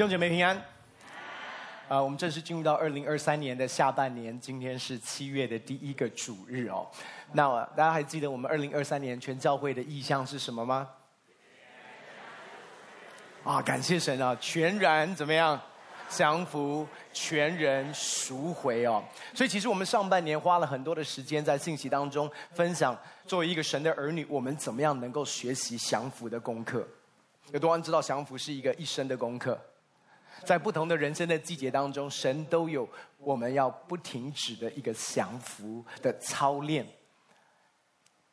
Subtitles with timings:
[0.00, 0.56] 弟兄姐妹平安。
[1.86, 6.90] 啊、我们正式进入到二零二三年的下半年，今天是七月的第一个主日哦。
[7.34, 10.88] 那、大家还记得我们二零二三年全教会的意向是什么吗？
[13.44, 15.60] 啊，感谢神啊，全然怎么样？
[16.08, 19.04] 降服，全人赎回哦。
[19.34, 26.88] 所以其实我们上半年花了很多的时间在信息当中分享，作为一个神的儿女，我们怎么样能够学习降服的功课。
[27.52, 29.60] 有多少人知道降服是一个一生的功课？
[30.44, 36.86] 在不同的人生的季节当中，神都有我们要不停止的一个降服的操练。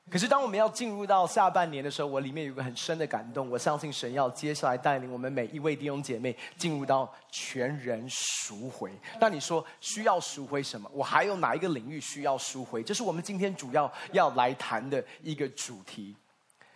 [0.10, 3.50] 可是当我们要进入到下半年的时候，我里面有个很深的感动。
[3.50, 8.90] 我相信神要接下来带领我们每一位弟兄姐妹进入到全人赎回。
[9.20, 10.90] 那你说需要赎回什么？
[10.94, 12.82] 我还有哪一个领域需要赎回？
[12.82, 16.16] 这是我们今天主要要来谈的一个主题。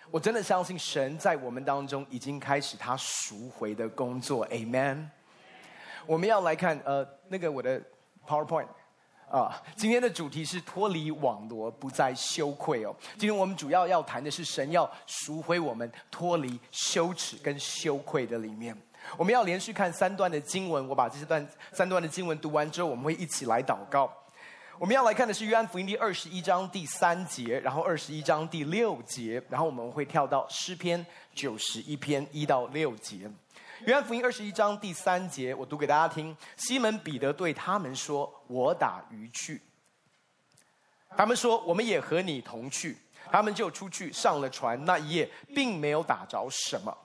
[0.09, 5.07] 我真的相信神在我们当中已经开始他赎回的工作，Amen。
[6.05, 7.81] 我们要来看呃那个我的
[8.27, 8.67] PowerPoint
[9.29, 12.93] 啊，今天的主题是脱离网罗，不再羞愧哦。
[13.11, 18.75] 今天我们主要要谈的是神要赎回我们脱离羞耻跟羞愧的里面。
[19.17, 24.11] 我们要连续看三段的经文，我把这些段三段的经文读完之后，我们会一起来祷告。
[24.77, 33.29] 我们要来看的是约翰福音第二十一章第三节，然后二十一章第六节，然后我们会跳到诗篇九十一篇一到六节。
[33.85, 36.35] 约翰福音二十一章第三节，我读给大家听。
[36.55, 39.59] 西门彼得对他们说：“我打鱼去。”
[41.17, 42.95] 他们说：“我们也和你同去。”
[43.31, 46.95] 他们就出去上了船，那一夜并没有打着什么。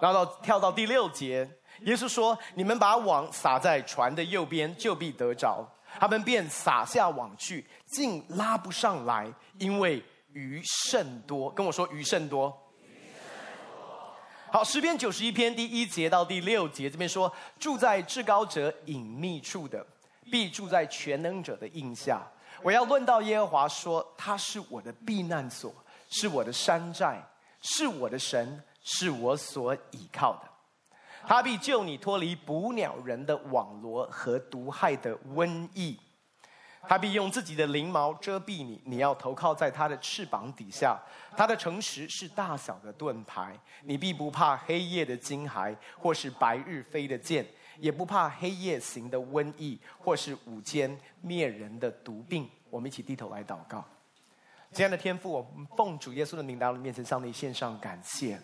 [0.00, 1.48] 然后到跳到第六节，
[1.80, 10.00] 耶稣说：“你们把网撒在船的右边，就必得着。”他们便撒下网去，竟拉不上来，因为
[10.32, 11.50] 鱼甚多。
[11.50, 12.56] 跟我说鱼甚多。
[14.54, 17.28] 好，诗篇九十一篇第一节到第六节，这边说：
[17.58, 19.84] 住在至高者隐秘处的，
[20.30, 22.22] 必住在全能者的荫下。
[22.62, 25.74] 我要论到耶和华说，他是我的避难所，
[26.08, 27.20] 是我的山寨，
[27.62, 30.42] 是我的神，是我所倚靠的。
[31.26, 35.98] 他必救你脱离捕鸟人的网罗和毒害的瘟疫，
[36.88, 40.98] 他必用自己的翎毛遮蔽你，你要投靠在他的翅膀底下。
[41.36, 47.44] 他的诚实是大小的盾牌，你必不怕黑夜的惊骇，或是白日飞的箭，
[47.78, 52.48] 也不怕黑夜行的瘟疫，或是午间灭人的毒病。
[52.70, 53.84] 我们一起低头来祷告，
[54.72, 58.40] 亲爱的天父，我们奉主耶稣的名来到面前，向你献上感谢。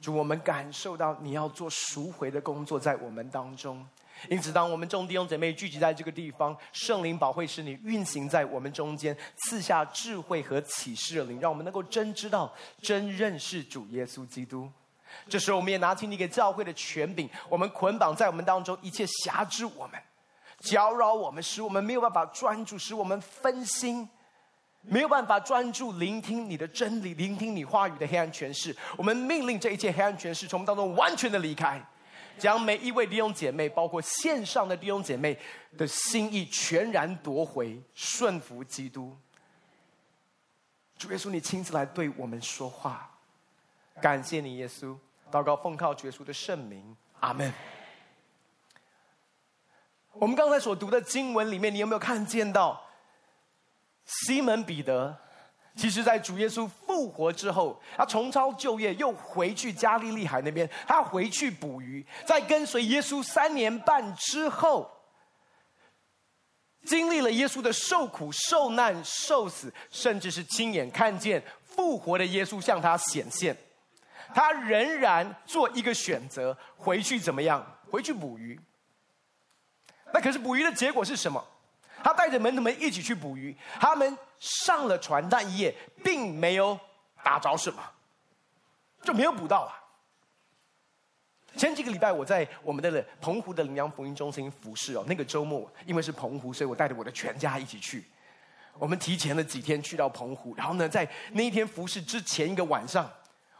[0.00, 3.86] 主，我们感受到你要做赎回的工作在我们当中，
[4.28, 14.70] 因此，当我们众弟兄姐妹聚集在这个地方，圣灵保惠师你运行在我们中间，赐下智慧和启示的灵，让我们能够真知道、真认识主耶稣基督。
[15.28, 20.00] 这时候，我们也拿起你给教会的权柄，我们捆绑在我们当中一切辖制我们、
[20.60, 24.08] 搅扰我们、使我们没有办法专注、使我们分心。
[24.84, 31.80] 没有办法专注聆听你的真理，聆听你话语的黑暗权势，我们命令这一切黑暗权势从我们当中完全的离开，
[32.38, 35.38] 将每一位弟兄姐妹，包括线上的弟兄姐妹
[35.76, 39.16] 的心意全然夺回，顺服基督。
[40.96, 43.10] 主耶稣，你亲自来对我们说话，
[44.00, 44.96] 感谢你，耶稣。
[45.30, 47.52] 祷告奉靠主耶稣的圣名，阿门。
[50.12, 52.84] 我们刚才所读的经文里面，你有没有看见到？
[54.04, 55.16] 西门彼得，
[55.74, 62.04] 其实，在主耶稣复活之后，他重操旧业，又回去加利利海那边，他回去捕鱼。
[62.26, 64.90] 在跟随耶稣三年半之后，
[66.84, 73.56] 经历了耶稣的受苦、受难、受死，甚至是亲眼看见复活的耶稣向他显现，
[74.34, 77.64] 他仍然做一个选择，回去怎么样？
[77.90, 78.60] 回去捕鱼。
[80.12, 81.42] 那可是捕鱼的结果是什么？
[82.04, 85.72] 他带着门徒们一起去捕鱼，他们上了船，那一夜
[86.02, 86.76] 并没有
[87.22, 87.80] 打着什么，
[89.04, 89.78] 就没有捕到啊。
[91.56, 98.04] 前几个礼拜我在我们的澎湖的灵粮福音中心服侍哦，那个周末因为是澎湖，所以我带着我的全家一起去。
[98.78, 103.08] 我们提前了几天去到澎湖，然后呢，在那一天服侍之前一个晚上，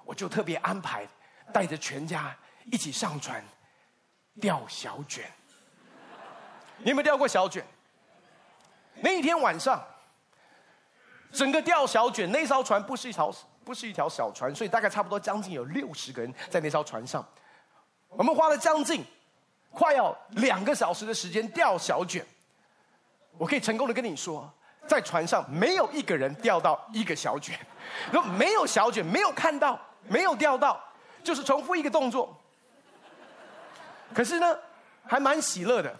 [0.04, 1.06] 我就特别安排
[1.52, 2.36] 带着全家
[2.72, 3.44] 一起上船
[4.40, 5.30] 钓小卷。
[6.78, 7.64] 你有没有钓过小卷？
[8.96, 9.86] 那一天晚上，
[11.32, 13.34] 整个钓小卷那艘船不是一条
[13.64, 17.26] 不是一条小船，所以大概差不多将近有六十个人在那艘船上。
[18.10, 19.04] 我们花了将近
[19.70, 22.24] 快要两个小时的时间钓小卷。
[23.38, 24.52] 我可以成功的跟你说，
[24.86, 27.58] 在船上没有一个人钓到一个小卷，
[28.36, 30.78] 没有小卷，没有看到，没有钓到，
[31.24, 32.38] 就是重复一个动作，
[34.12, 34.58] 可是呢，
[35.06, 35.98] 还蛮喜乐的，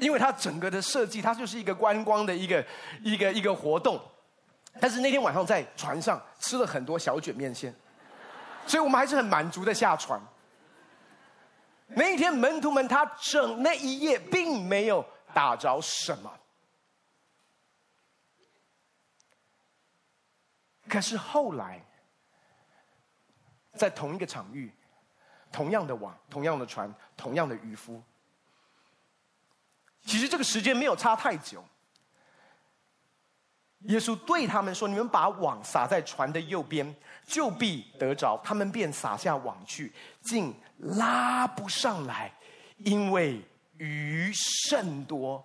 [0.00, 2.66] 因为它整个的设计，它就是一个观光的一个
[3.02, 4.00] 一个一个活动。
[4.80, 7.74] 但是那天晚上在船上吃了很多小卷面线，
[8.66, 10.20] 所以我们还是很满足的下船。
[11.88, 15.04] 那一天门徒们他整那一夜并没有
[15.34, 16.32] 打着什么，
[20.88, 21.84] 可是后来
[23.74, 24.72] 在同一个场域，
[25.50, 28.00] 同样的网，同样的船，同样的渔夫，
[30.04, 31.64] 其实这个时间没有差太久。
[33.84, 36.94] 耶稣对他们说：“你们把网撒在船的右边，
[37.24, 42.30] 就必得着。”他们便撒下网去，竟拉不上来，
[42.76, 43.40] 因为
[43.78, 45.42] 鱼甚多。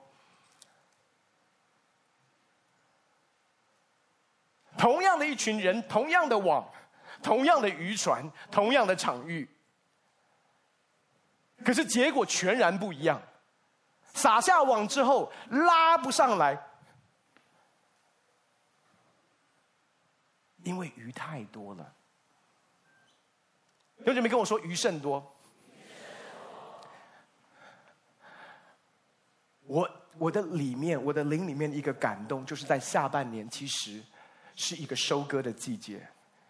[4.77, 6.69] 同样的一群人，同样的网，
[7.23, 9.47] 同样的渔船，同样的场域，
[11.63, 13.21] 可是结果全然不一样。
[14.15, 16.59] 撒下网之后，拉不上来。
[20.63, 21.93] 因为鱼太多了，
[23.97, 25.31] 有姐妹跟我说鱼甚多。
[29.67, 29.87] 我
[30.17, 34.01] 我的里面，我的灵里面一个感动，就是在下半年，其实
[34.55, 36.07] 是一个收割的季节，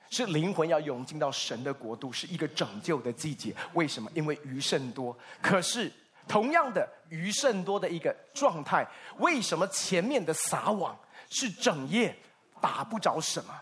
[0.10, 3.54] 是灵魂要涌进到神的国度，是一个拯救的季节。
[3.74, 4.10] 为什么？
[4.14, 5.18] 因为鱼甚多。
[5.42, 5.92] 可是
[6.28, 8.88] 同样的鱼甚多的一个状态，
[9.18, 10.98] 为什么前面的撒网
[11.30, 12.18] 是整夜
[12.62, 13.62] 打不着什么？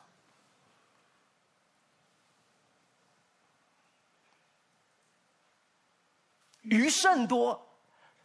[6.62, 7.78] 鱼甚多，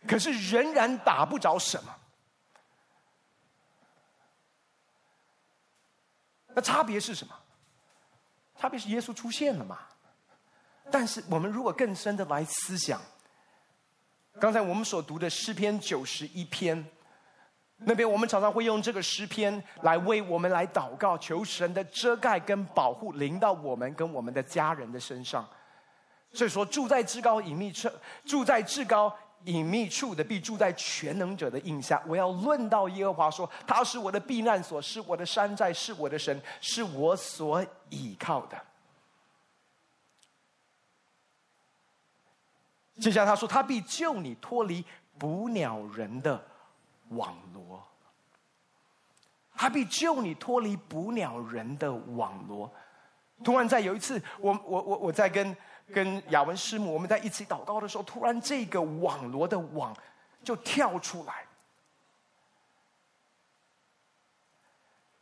[0.07, 1.95] 可是仍然打不着什么。
[6.49, 7.35] 那差别是什么？
[8.57, 9.79] 差别是耶稣出现了嘛？
[10.91, 13.01] 但是我们如果更深的来思想，
[14.41, 16.85] 刚才我们所读的诗篇九十一篇，
[17.79, 25.47] 那边我们常常会用这个诗篇来为我们来祷告，求神的遮盖跟保护临到我们跟我们的家人的身上。
[26.33, 27.89] 所以说，住在至高隐秘处，
[28.25, 29.13] 住在至高
[29.45, 32.01] 隐秘处的，必住在全能者的印下。
[32.07, 38.57] 我要论到耶和华说，他是我的避难所，是我的山寨，是我的神，是我所倚靠的。
[43.01, 44.85] 接下来他说，他必救你脱离
[45.19, 46.43] 捕鸟人的
[47.11, 47.83] 网罗，
[49.55, 52.71] 他必救你脱离捕鸟人的网罗。
[53.45, 55.57] 突然在有一次，我我我我在跟。
[55.91, 59.97] 跟雅文师母，我们在一起祷告的时候，突然这个网罗的网
[60.45, 61.47] 就跳出来。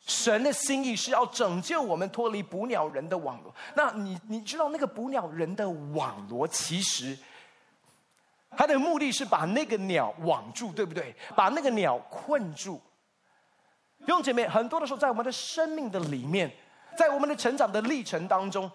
[0.00, 3.54] 神的心意是要拯救我们脱离捕鸟人的网罗。
[3.76, 7.16] 那你你知道那个捕鸟人的网罗，其实
[8.50, 11.14] 他的目的是把那个鸟网住，对不对？
[11.34, 12.80] 把那个鸟困住。
[14.00, 16.50] 弟兄姐妹，很多的时候，在我们的生命的里面，
[16.96, 18.70] 在我们的成长的历程当中。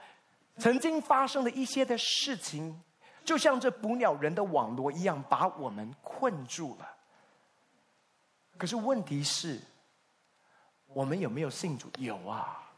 [0.58, 2.80] 曾经发生的一些的事情，
[3.24, 6.88] 就像这捕鸟人的网罗一样，把我们困住了。
[8.58, 9.60] 可是问题是，
[10.88, 11.90] 我们有没有信主？
[11.98, 12.70] 有啊。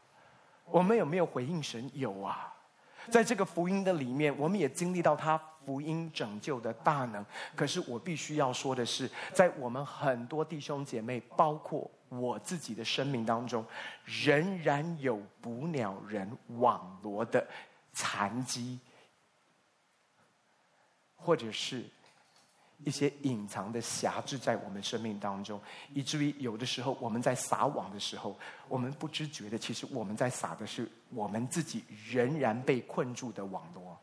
[0.66, 1.90] 我们有没有回应神？
[1.92, 2.54] 有啊。
[3.10, 7.24] 在这个福音的里面，我们也经历到他福音拯救的大能。
[7.56, 13.64] 可是我必须要说的是，在我们很多弟兄姐妹，包括我自己的生命当中，
[14.04, 17.46] 仍然有捕鸟人网罗的。
[17.96, 18.76] 残疾，
[21.14, 21.84] 或者是
[22.78, 25.60] 一些隐藏的辖制在我们生命当中，
[25.92, 33.96] 以至于有的时候我们在撒网的时候，我们不知觉的，其实我们在撒的是我们自己仍然被困住的网罗。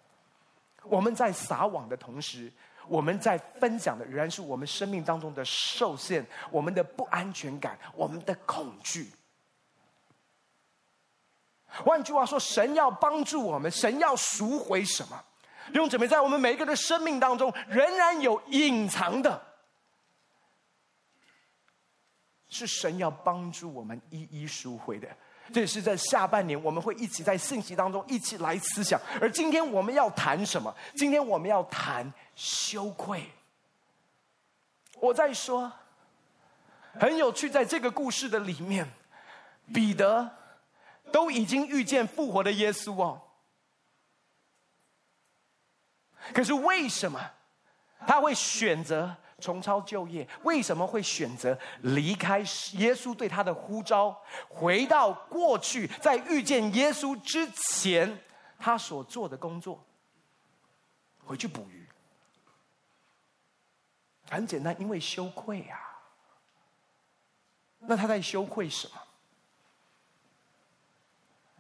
[0.84, 2.52] 我们在撒网的同时，
[2.88, 9.12] 我们在分享的仍然是我们生命当中的受限、我们的不安全感、我们的恐惧。
[11.68, 15.24] 换句话说，神要帮助我们，神要赎回什么？
[15.68, 19.42] 弟兄姊妹，在我们每一个人生命当中，仍然有隐藏的，
[22.50, 25.08] 是神要帮助我们一一赎回的。
[25.54, 29.00] 这也是在下半年，我们会一起在信息当中一起来思想。
[29.20, 30.74] 而今天我们要谈什么？
[30.96, 33.30] 今天我们要谈羞愧。
[35.00, 35.72] 我在说，
[37.00, 38.88] 很有趣，在这个故事的里面，
[39.74, 40.38] 彼得。
[41.12, 43.22] 都已经遇见复活的耶稣哦，
[46.34, 47.20] 可是为什么
[48.08, 50.26] 他会选择重操旧业？
[50.44, 52.40] 为什么会选择离开
[52.74, 54.18] 耶稣对他的呼召，
[54.48, 58.18] 回到过去，在遇见耶稣之前
[58.58, 59.84] 他所做的工作，
[61.26, 61.90] 回去捕鱼？
[64.30, 65.78] 很简单，因为羞愧啊。
[67.80, 68.94] 那他在羞愧什么？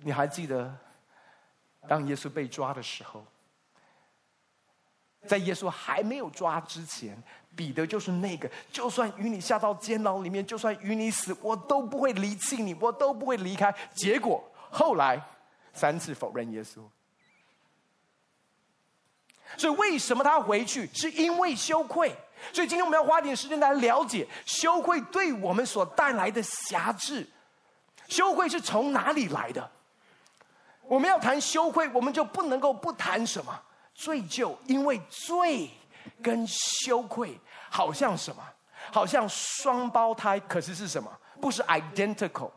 [0.04, 0.78] 你还记得，
[1.88, 3.26] 当耶稣被抓的时候，
[5.28, 7.22] 在耶稣还没有抓之前，
[7.56, 13.74] 彼得就是那个，就算与你下到监牢里面，就算与你死，我都不会离弃你，我都不会离开。
[13.94, 15.22] 结果后来
[15.74, 16.82] 三次否认耶稣。
[19.58, 20.90] 所以为什么他回去？
[20.94, 22.16] 是因为羞愧。
[22.54, 27.28] 所以今天我们要花点时间来了解羞愧对我们所带来的辖制。
[28.08, 29.70] 羞愧是从哪里来的？
[30.84, 33.62] 我们要谈羞愧，我们就不能够不谈什么
[33.94, 35.70] 罪疚，因为罪
[36.22, 37.38] 跟羞愧
[37.70, 38.44] 好像什么？
[38.92, 41.12] 好像双胞胎，可是是什么？
[41.40, 42.52] 不是 identical。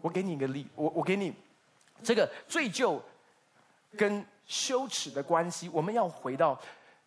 [0.00, 1.34] 我给你一个例，我我给你
[2.02, 3.00] 这个罪疚
[3.96, 6.58] 跟羞耻的关系，我们要回到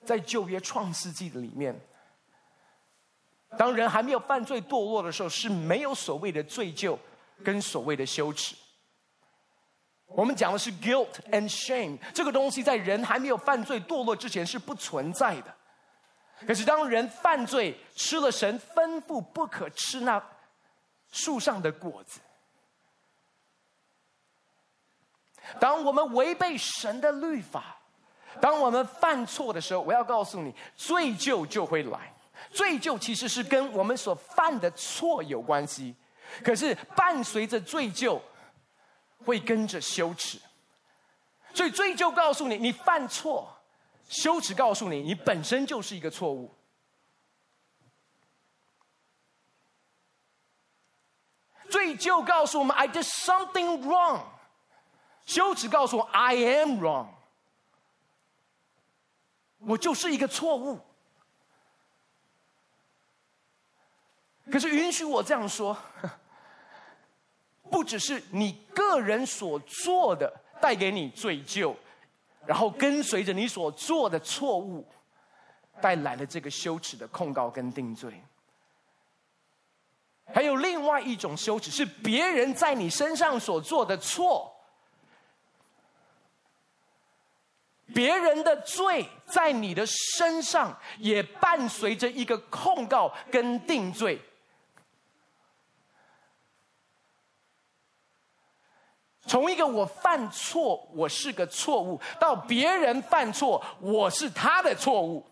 [0.06, 1.80] 在旧约创世纪的里面。
[3.58, 6.98] 当人还没有犯罪堕落的时候，是没有所谓的罪疚
[7.44, 8.56] 跟所谓的羞耻。
[10.10, 15.56] 我们讲的是 guilt and shame，这个东西在人还没有犯罪堕落之前是不存在的。
[16.48, 20.22] 可是当人犯罪，吃了神吩咐不可吃那
[21.12, 22.20] 树上的果子，
[25.60, 27.78] 当我们违背神的律法，
[28.40, 32.14] 当我们犯错的时候，我要告诉你，罪疚就会来。
[32.52, 35.94] 罪疚其实是跟我们所犯的错有关系，
[36.44, 38.20] 可是伴随着罪疚，
[39.26, 40.40] 会跟着羞耻。
[41.54, 43.58] 所以罪疚告诉你你犯错，
[44.08, 46.54] 羞耻告诉你你本身就是一个错误。
[51.70, 54.24] 罪疚告诉我们 I did something wrong，
[55.26, 57.10] 羞耻告诉我 I am wrong，
[59.60, 60.80] 我就是一个错误。
[64.52, 65.78] 可是允许我这样说，
[67.72, 71.76] 不只是你个人所做的带给你罪疚，
[72.46, 74.86] 然后跟随着你所做的错误，
[75.82, 78.22] 带来了这个羞耻的控告跟定罪。
[80.34, 84.56] 还有另外一种羞耻，是别人在你身上所做的错，
[87.96, 94.22] 别人的罪在你的身上也伴随着一个控告跟定罪。
[99.30, 105.24] 从一个我犯错，我是个错误，到别人犯错，我是他的错误。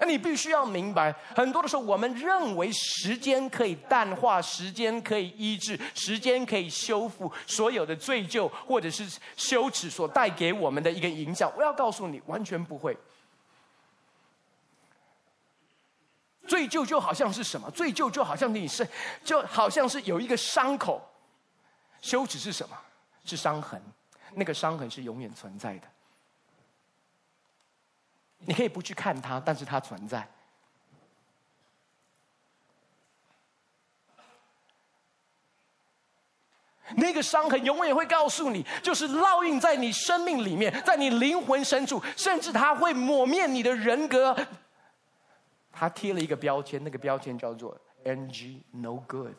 [0.00, 11.52] 那你必须要明白，很多的时候，我们认为时间可以淡化，时间可以医治，时间可以修复所有的罪疚或者是羞耻所带给我们的一个影响。
[11.56, 12.96] 我要告诉你，完全不会。
[16.50, 17.70] 罪疚就好像是什么？
[17.70, 18.84] 罪疚就好像你是，
[19.22, 21.00] 就好像是有一个伤口。
[22.00, 22.76] 羞耻是什么？
[23.24, 23.80] 是伤痕。
[24.34, 25.86] 那个伤痕是永远存在的。
[28.38, 30.28] 你可以不去看它，但是它存在。
[36.96, 44.36] 那个伤痕永远会告诉你，就是烙印在你生命里面，在你灵魂深处，甚至它会抹灭你的人格。
[45.80, 49.32] 他贴了一个标签，那个标签叫做 “NG”，No good。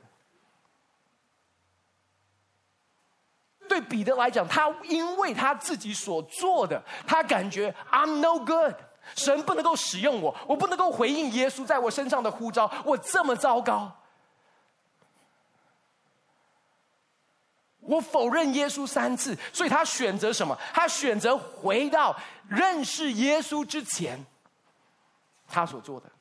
[3.69, 8.73] 对彼得来讲，他因为他自己所做的，他感觉 I'm no good，
[9.13, 13.95] 神不能够使用我，我不能够回应耶稣在我身上的呼召，我这么糟糕，
[17.81, 20.57] 我否认耶稣三次，所以他选择什么？
[20.73, 22.17] 他选择回到
[22.49, 24.25] 认识耶稣之前，
[25.47, 26.11] 他所做的。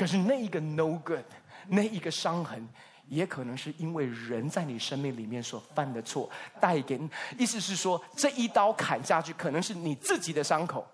[0.00, 1.22] 可是那一个 no good，
[1.68, 2.66] 那一个伤痕，
[3.06, 7.06] 也可能是因为人在你生命里面所犯的错带给你。
[7.36, 10.86] 意思是说，这一刀砍下去，可能是你自己的伤口，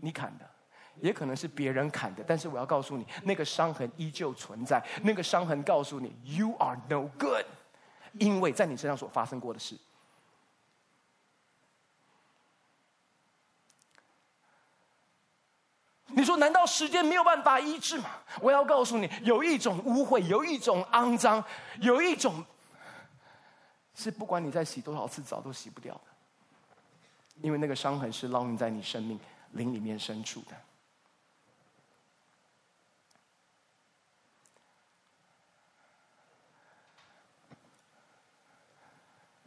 [0.00, 0.50] 你砍的，
[1.00, 2.24] 也可能是别人砍的。
[2.26, 4.84] 但是我要告诉你，那个伤痕依旧存在。
[5.04, 7.46] 那个伤痕告诉你，you are no good，
[8.14, 9.78] 因为在你身上所发生过的事。
[16.38, 18.10] 难道时间没有办法医治吗？
[18.40, 21.44] 我要告诉你，有一种污秽，有一种肮脏，
[21.80, 22.44] 有一种
[23.94, 26.00] 是不管你再洗多少次澡都洗不掉的，
[27.42, 29.18] 因为那个伤痕是烙印在你生命
[29.52, 30.56] 灵里面深处的。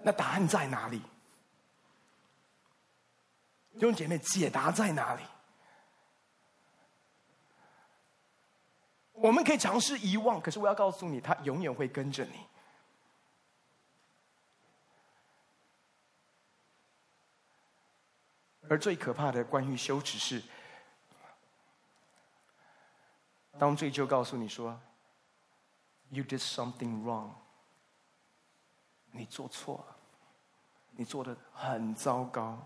[0.03, 0.99] 那答案在哪里？
[3.73, 5.21] 弟兄姐妹，解答在哪里？
[9.21, 12.45] 我们可以尝试遗忘，可是我要告诉你，它永远会跟着你。
[18.67, 20.41] 而最可怕的关于羞耻是，
[23.59, 24.79] 当罪疚告诉你说
[26.09, 27.31] ，“You did something wrong”，
[29.11, 29.95] 你做错了，
[30.91, 32.65] 你做的很糟糕，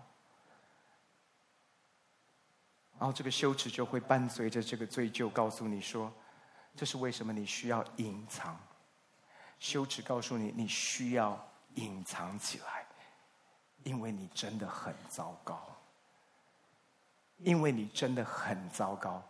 [2.98, 6.12] 然后这个羞耻就会伴随着这个罪疚告诉你说，
[6.76, 8.58] 这是为什么你需要隐藏。
[9.58, 11.42] 羞耻告诉你，你需要
[11.74, 12.86] 隐藏起来，
[13.84, 15.66] 因为你真的很糟糕。
[17.38, 19.22] 因为你真的很糟糕，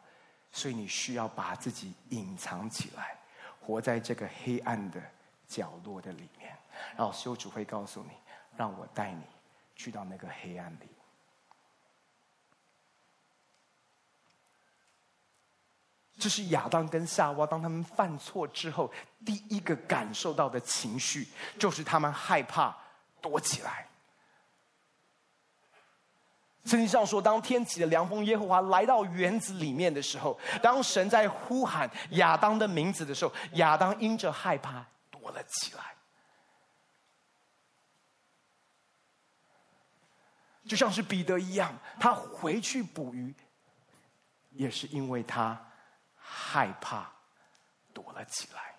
[0.52, 3.18] 所以你需要把自己隐藏起来，
[3.60, 5.02] 活在这个黑暗的
[5.48, 6.56] 角落的里面。
[6.96, 8.10] 然后羞主会告诉你
[8.56, 9.22] ：“让我带你
[9.74, 10.88] 去到那个黑暗里。”
[16.18, 18.90] 这是亚当跟夏娃当他们犯错之后
[19.24, 22.76] 第一个感受到的情绪，就是他们害怕
[23.20, 23.86] 躲起来。
[26.64, 35.94] 圣经上说，当天起的凉风，耶和华来到园子里面的时候，当神在呼喊亚当的名字的时候，亚当因着害怕躲了起来，
[40.66, 43.32] 就像是彼得一样，他回去捕鱼，
[44.50, 45.56] 也是因为他
[46.28, 47.10] 害怕
[47.94, 48.74] 躲了起来，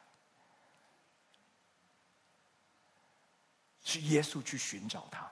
[3.84, 5.32] 是耶稣去寻找他。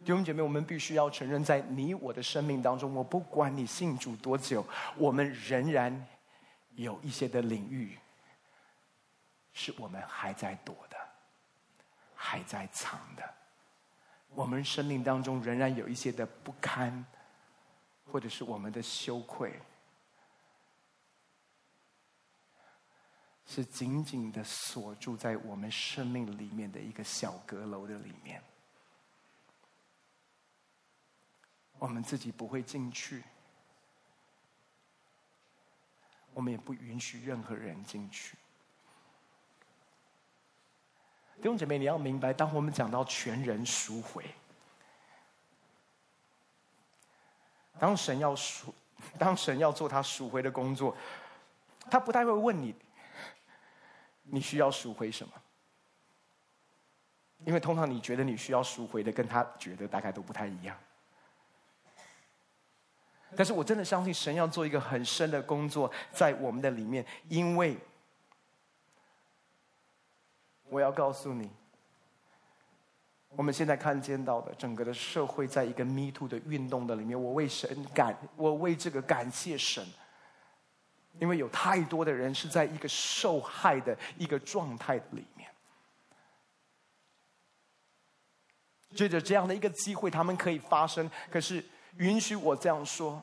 [0.00, 4.64] 弟兄姐妹，我们必须要承认，在你我的生命当中，我不管你信主多久，
[4.96, 6.06] 我们仍然
[6.76, 7.98] 有一些的领域，
[9.52, 10.96] 是我们还在躲的，
[12.14, 13.34] 还在藏的。
[14.30, 17.04] 我们生命当中仍然有一些的不堪，
[18.10, 19.60] 或者是我们的羞愧，
[23.44, 28.42] 是紧紧的锁住在我们生命里面的一个小阁楼的里面。
[31.78, 33.22] 我们自己不会进去，
[36.32, 38.36] 我们也不允许任何人进去。
[41.36, 44.24] 弟兄姐妹，你要明白，当我们讲到全人赎回，
[47.78, 48.74] 当神要赎，
[49.18, 50.96] 当神要做他赎回的工作，
[51.90, 52.74] 他不太会问你，
[54.22, 55.32] 你需要赎回什么？
[57.44, 60.76] 因为通常你觉得你需要赎回的，跟他觉得大概都不太一样。
[63.36, 67.76] 但是我真的相信神要做一个很深的工作在我们的里面，因为
[70.70, 71.50] 我要告诉你，
[73.36, 79.86] 我们现在看见到的整个的社会，在一个 Me Too 的运动的里面，我为神感，我为这个感谢神，
[81.20, 85.48] 因为有太多的人是在一个受害的一个状态里面，
[88.94, 91.64] 借着这样的一个机会，他们可以发声，可是。
[91.98, 93.22] 允许我这样说，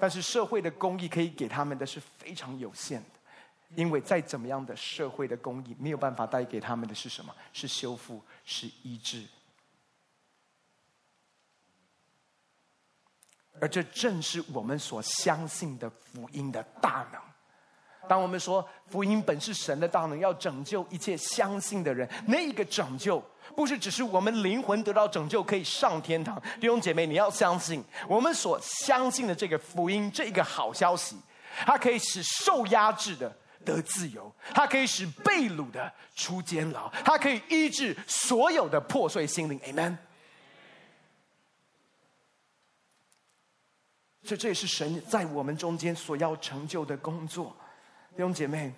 [0.00, 3.20] 但是社会的公益可以给他们的是非常有限的，
[3.74, 7.34] 因为再怎么样的社会的公益，没有办法带给他们的是什么？
[7.52, 9.24] 是修复，是医治。
[13.60, 17.20] 而这正是我们所相信的福音的大能。
[18.08, 23.22] 当我们说福音本是神的大能，要拯救一切相信的人，那一个拯救。
[23.54, 31.16] 不是只是我们灵魂得到拯救可以上天堂，弟兄姐妹，你要相信我们所相信的这个福音，这个好消息，
[31.64, 33.32] 它可以使受压制的
[33.64, 39.58] 得自由，它可以使被掳的出监牢，它可以医治所有的破碎心灵。
[39.60, 39.96] Amen。
[44.24, 47.56] 所以这也是神在我们中间所要成就的工作，
[48.12, 48.72] 弟兄姐妹。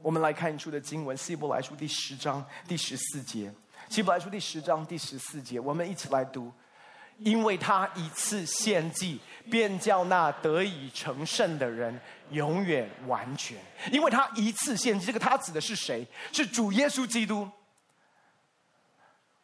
[0.00, 3.48] 我们来看一处的经文，《希伯来书》第十章第十四节，
[3.88, 6.52] 《希伯来书》第十章第十四节，我们一起来读。
[7.24, 13.56] 因为他一次献祭，便叫那得以成圣的人永远完全。
[13.90, 16.06] 因为他一次献祭，这个他指的是谁？
[16.32, 17.48] 是主耶稣基督。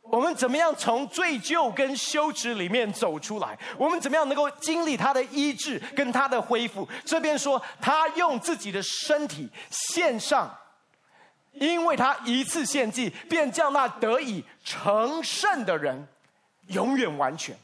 [0.03, 3.59] 我们怎么样从罪疚跟羞耻里面走出来？
[3.77, 6.88] 我们怎么样能够经历他的医治跟他的恢复？
[7.05, 10.51] 这边说他用自己的身体献上，
[11.53, 16.09] 因为他一次献祭，便叫那得以成圣的人
[16.69, 17.55] 永远完全。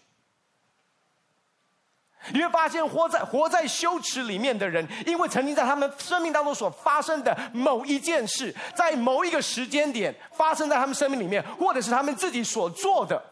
[2.32, 13.22] 你会发现，活在活在羞耻里面的人，因为曾经在他们生命当中所发生的某一件事，在某一个时间点发生在他们生命里面，或者是他们自己所做的，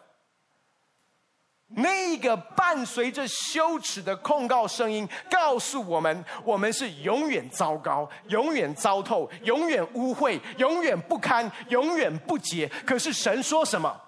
[1.74, 12.70] 那个伴随着羞耻的控告声音，告诉我们：我们是永远糟糕、永远糟透、永远污秽、永远不堪、永远不洁。
[12.84, 14.01] 可是神说什么？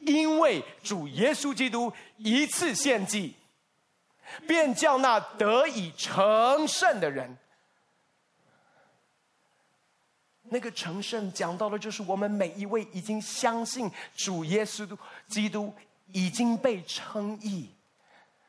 [0.00, 3.34] 因为主耶稣基督一次献祭，
[4.46, 7.36] 便叫那得以成圣的人。
[10.52, 15.72] 那个成圣讲到的，就是我们每一位已经相信主耶稣基督
[16.12, 17.70] 已经被称义。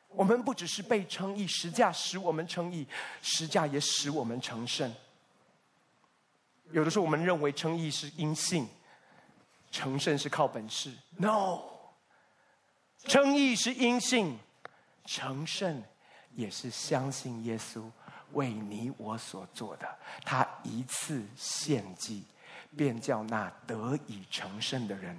[0.08, 2.86] 我们不只是被称义，十架使我们称义，
[3.22, 4.92] 十架也使我们成圣。
[6.72, 8.68] 有的时候我们认为称义是因信。
[9.72, 11.62] 成圣是靠本事，No。
[13.08, 14.38] 称义是因信，
[15.06, 15.82] 成圣
[16.36, 17.90] 也是相信耶稣
[18.32, 19.98] 为你我所做的。
[20.24, 22.22] 他一次献祭，
[22.76, 25.18] 便叫那得以成圣的人。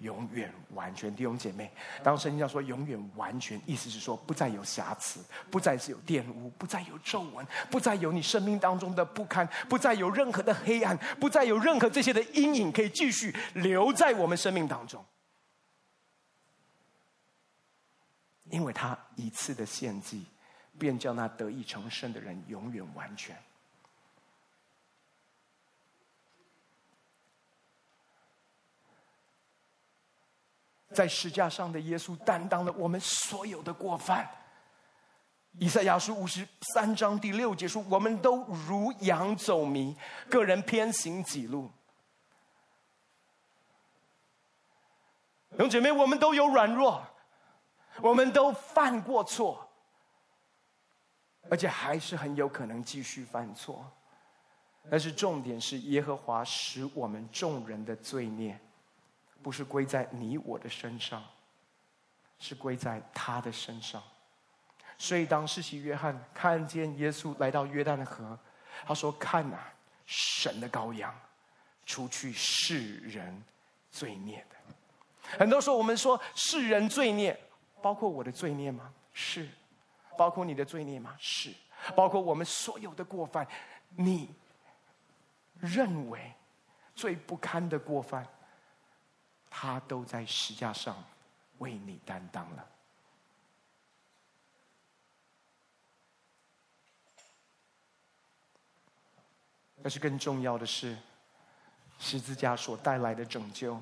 [0.00, 1.70] 永远完全，弟兄姐妹，
[2.02, 15.04] 当圣经上说永远完全，意思是说不再有瑕疵，不再是有玷污，不再有皱纹，不再有你生命当中的不堪，不再有任何的黑暗，不再有任何这些的阴影可以继续留在我们生命当中，
[18.50, 20.24] 因为他一次的献祭，
[20.78, 23.36] 便叫那得以成圣的人永远完全。
[30.94, 34.28] 在十架上的耶稣担当了我们所有的过犯。
[35.58, 39.96] 以赛亚书五十三章第六节说：“我们都如羊走迷，
[40.28, 41.70] 个人偏行己路。”
[45.50, 47.04] 弟兄姐妹，我们都有软弱，
[48.00, 49.68] 我们都犯过错，
[51.50, 53.84] 而且还是很有可能继续犯错。
[54.88, 58.58] 但是重点是，耶和华使我们众人的罪孽。
[59.42, 61.24] 不是归在你我的身上，
[62.38, 64.02] 是归在他的身上。
[64.98, 68.36] 所以，当世袭约翰看见耶稣来到约旦的河，
[68.84, 69.56] 他说：“看呐，
[70.06, 71.14] 神的羔羊，
[71.86, 73.42] 除去世人
[73.90, 74.56] 罪孽的。”
[75.38, 77.38] 很多时候，我们说世人罪孽，
[77.80, 78.92] 包括我的罪孽吗？
[79.12, 79.48] 是。
[80.16, 81.14] 包括你的罪孽吗？
[81.20, 81.52] 是。
[81.94, 83.46] 包括我们所有的过犯，
[83.90, 84.28] 你
[85.60, 86.32] 认为
[86.96, 88.26] 最不堪的过犯？
[89.50, 91.04] 他都在十架上
[91.58, 92.68] 为你担当了。
[99.80, 100.98] 但是更重要的是，
[102.00, 103.80] 十字架所带来的拯救，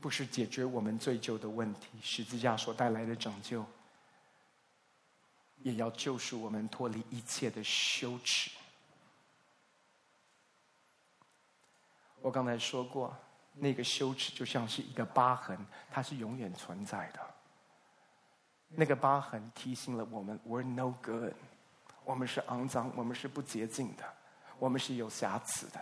[0.00, 1.88] 不是解决我们罪疚的问题。
[2.02, 3.64] 十字架所带来的拯救，
[5.58, 8.50] 也要救赎我们脱离一切的羞耻。
[12.24, 13.14] 我刚才说过，
[13.52, 15.58] 那个羞耻就像是一个疤痕，
[15.90, 17.20] 它是永远存在的。
[18.68, 21.34] 那个疤痕提醒了我们：We're no good，
[22.02, 24.04] 我们是肮脏，我们是不洁净的，
[24.58, 25.78] 我们是有瑕疵的。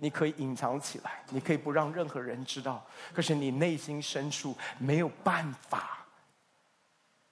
[0.00, 6.04] 你可以隐藏起来，你可以不让任何人知道，可是你内心深处没有办法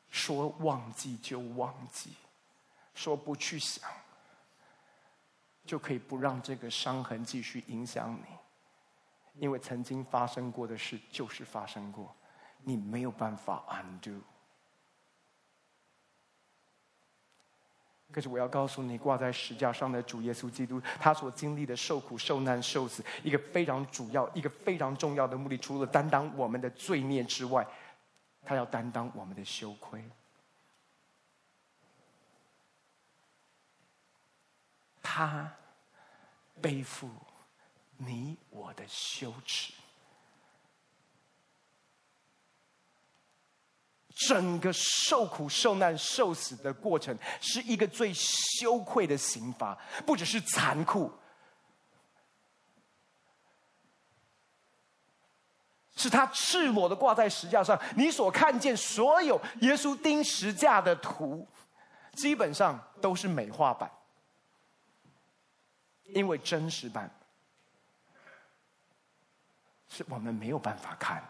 [0.08, 2.12] 说忘记就忘记，
[2.94, 3.90] 说不去想。
[5.64, 12.14] 就可以不让这个伤痕继续影响你，因为曾经发生过的事就是发生过，
[12.62, 14.20] 你没有办法 undo。
[18.12, 27.66] 可是我要告诉你，挂在石架上的主耶稣基督，他所经历的受苦、受难、受死，一个非常主要、一个非常重要的目的，除了担当我们的罪孽之外，
[28.44, 30.04] 他要担当我们的羞愧。
[35.16, 35.48] 他
[36.60, 37.08] 背负
[37.98, 39.72] 你我的羞耻，
[44.16, 51.12] 整个受苦、受难、受死的过程是一个最羞愧的刑罚，不只是残酷，
[55.94, 57.80] 是他赤裸的挂在石架上。
[57.96, 61.46] 你所看见所有耶稣钉十架的图，
[62.14, 63.88] 基本上都是美化版。
[66.06, 67.10] 因为真实版
[69.88, 71.22] 是我们没有办法看，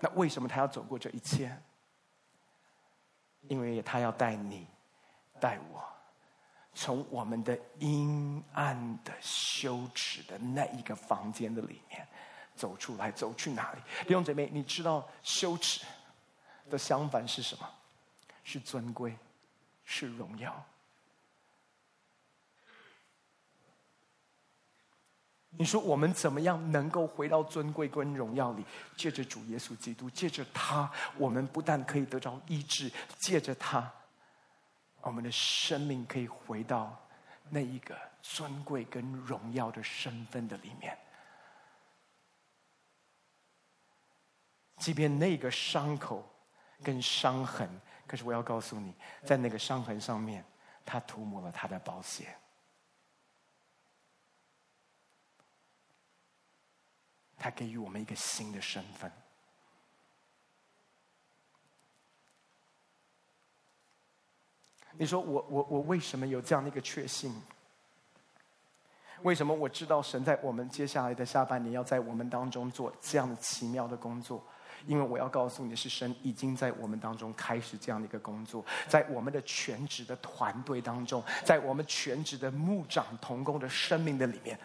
[0.00, 1.56] 那为什么他要走过这一切？
[3.48, 4.66] 因为他要带你、
[5.40, 5.84] 带我，
[6.74, 12.06] 从我们的阴暗的羞耻的那一个房间的里面，
[12.54, 13.80] 走出来，走去哪里？
[14.04, 15.84] 弟兄姐妹，你知道羞耻
[16.70, 17.68] 的相反是什么？
[18.44, 19.16] 是尊贵，
[19.84, 20.64] 是荣耀。
[25.58, 28.64] 你说我们怎么样能够回到尊贵跟荣耀里？
[28.96, 33.92] 借着主耶稣基督，借着他，我们不但可以得着医治，借着他，
[35.02, 36.98] 我们的生命可以回到
[37.50, 40.96] 那一个尊贵跟荣耀的身份的里面。
[44.78, 46.26] 即便那个伤口
[46.82, 47.68] 跟伤痕，
[48.06, 50.42] 可是我要告诉你，在那个伤痕上面，
[50.84, 52.34] 他涂抹了他的宝血。
[57.42, 59.10] 他给予我们一个新的身份。
[64.92, 67.34] 你说我我我为什么有这样的一个确信？
[69.22, 74.40] 为什么我知道神在我们接下来的下半年要在我们当中做这样的奇妙的工作？
[74.86, 84.56] 因为我要告诉你，是神已经在我们当中开始这样的一个工作，在我们的全职的团队当中，在我们全职的牧长同工的生命的里面。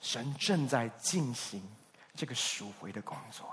[0.00, 1.62] 神正在进行
[2.14, 3.52] 这个赎回的工作。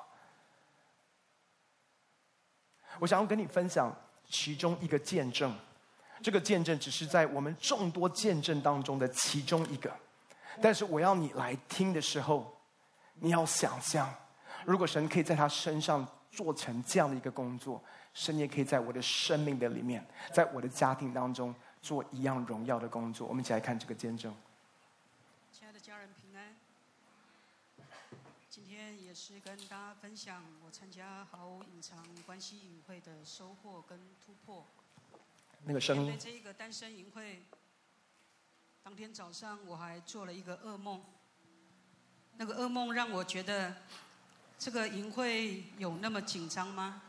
[3.00, 3.96] 我想要跟你分享
[4.30, 5.56] 其中一个见证，
[6.22, 9.92] 这个见证只是在我们众多见证当中的其中一个。
[10.62, 12.56] 但是我要你来听的时候，
[13.16, 14.14] 你要想象，
[14.66, 23.28] 如果神可以在他身上做成这样的一个工作，神也可以在我的生命的里面，在我的家庭当中做一样荣耀的工作。
[23.28, 24.32] 我们一起来看这个见证。
[29.04, 34.68] 也是跟大家分享我参加毫无隐藏关系隐会的收获跟突破。
[35.64, 36.04] 那个声音。
[36.04, 37.42] 面对这一个单身隐会，
[38.84, 41.02] 当天早上我还做了一个噩梦。
[42.36, 43.74] 那个噩梦让我觉得，
[44.60, 47.02] 这个营会有那么紧张吗？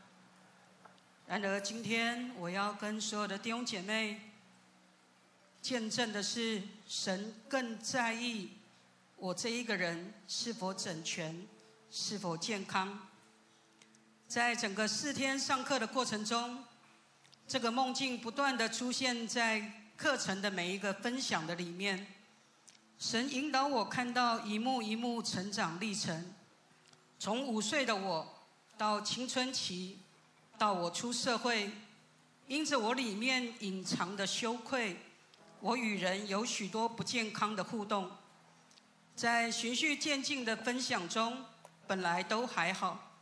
[1.26, 4.20] 然而今天我要跟所有的弟兄姐妹
[5.60, 8.50] 见证的是，神更在意
[9.16, 11.44] 我这一个人是否整全。
[11.96, 12.98] 是否健康？
[14.26, 16.58] 在整个四天上课的过程中，
[17.46, 22.04] 这个梦境不断的出现在课程的每一个分享的里面。
[22.98, 26.34] 神引导我看到一幕一幕成长历程，
[27.20, 28.44] 从五岁的我
[28.76, 30.00] 到青春期，
[30.58, 31.70] 到我出社会，
[32.48, 34.96] 因着我里面隐藏的羞愧，
[35.60, 38.10] 我与人有许多不健康的互动，
[39.14, 41.44] 在循序渐进的分享中。
[41.86, 43.12] 本来都还好，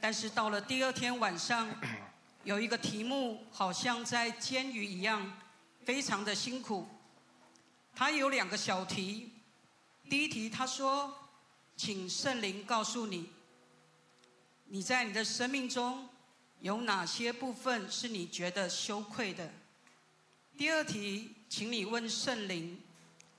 [0.00, 1.68] 但是到了第二天晚上，
[2.44, 5.38] 有一个题目好像在监狱一样，
[5.84, 6.88] 非常的辛苦。
[7.94, 9.30] 他有两个小题，
[10.08, 11.14] 第一题他说
[11.76, 13.30] ：“请圣灵告诉你，
[14.66, 16.08] 你在你的生命中
[16.60, 19.50] 有哪些部分是你觉得羞愧的？”
[20.56, 22.80] 第二题，请你问圣灵，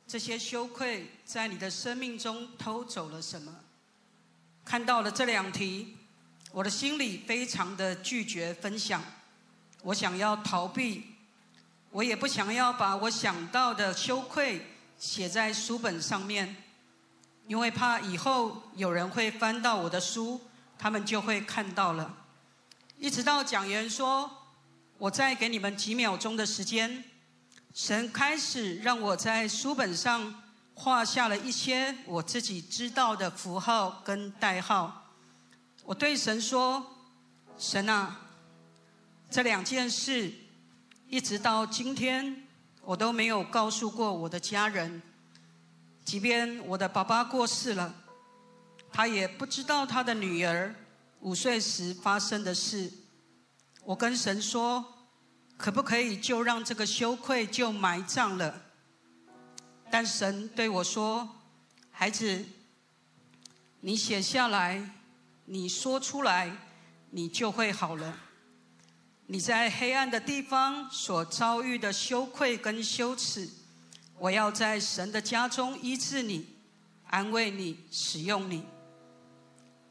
[0.08, 3.61] 这些羞愧在你的生命中偷走了什么？
[4.64, 5.98] 看到了这两题，
[6.52, 9.04] 我的心里非常的拒绝分享，
[9.84, 11.04] 我想要逃避，
[11.90, 14.66] 我也不想要把我想到的羞愧
[14.98, 16.56] 写在书本上面，
[17.48, 20.40] 因为怕以后有人会翻到我的书，
[20.78, 22.18] 他们就会看到了。
[22.98, 24.30] 一直到讲员说，
[24.98, 27.04] 我再给你们几秒钟的时间，
[27.74, 30.41] 神开始让我在书本上。
[30.84, 35.14] 画下了一些我自己知道的符号跟代号。
[35.84, 36.84] 我对神说
[37.56, 38.20] ：“神啊，
[39.30, 40.34] 这两件事
[41.08, 42.48] 一直到今天，
[42.82, 45.00] 我都没有告诉过我的家人。
[46.04, 47.94] 即便我的爸爸过世了，
[48.92, 50.74] 他也不知道他的女儿
[51.20, 52.92] 五岁时发生的事。
[53.84, 54.84] 我跟神说，
[55.58, 58.64] 可不可以就让这个羞愧就埋葬了？”
[59.92, 61.28] 但神对我说
[61.92, 62.46] ：“孩子，
[63.82, 64.90] 你写下来，
[65.46, 66.50] 你说出来，
[67.10, 68.18] 你就会好了。
[69.28, 73.50] 你在黑暗的地方所遭遇的羞愧跟羞耻，
[74.18, 76.48] 我要在神的家中医治你，
[77.08, 78.64] 安慰你，使用你。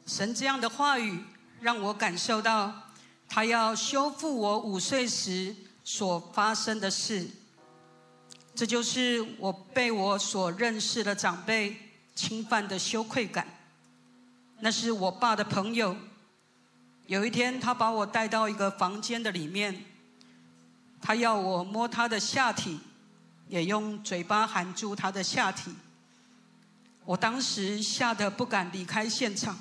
[0.07, 1.23] 神这样的话语
[1.59, 2.89] 让我感受到，
[3.29, 7.29] 他要修复我五岁时所发生的事。”
[8.61, 11.75] 这就是我被我所认识的长辈
[12.13, 13.47] 侵犯的羞愧感。
[14.59, 15.97] 那是我爸的朋友。
[17.07, 19.83] 有一天，他把我带到一个房间的里面，
[21.01, 22.79] 他要我摸他的下体，
[23.47, 25.73] 也用嘴巴含住他的下体。
[27.03, 29.57] 我当时吓得不敢离开现场，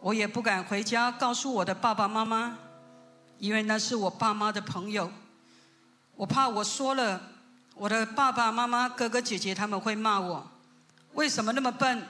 [0.00, 2.58] 我也不敢回家告诉我的爸爸妈妈，
[3.38, 5.10] 因为那是我爸妈的朋友，
[6.14, 7.32] 我怕我说了，
[7.78, 10.50] 我的爸爸妈妈、哥哥姐姐他们会骂我，
[11.12, 12.02] 为什么那么笨？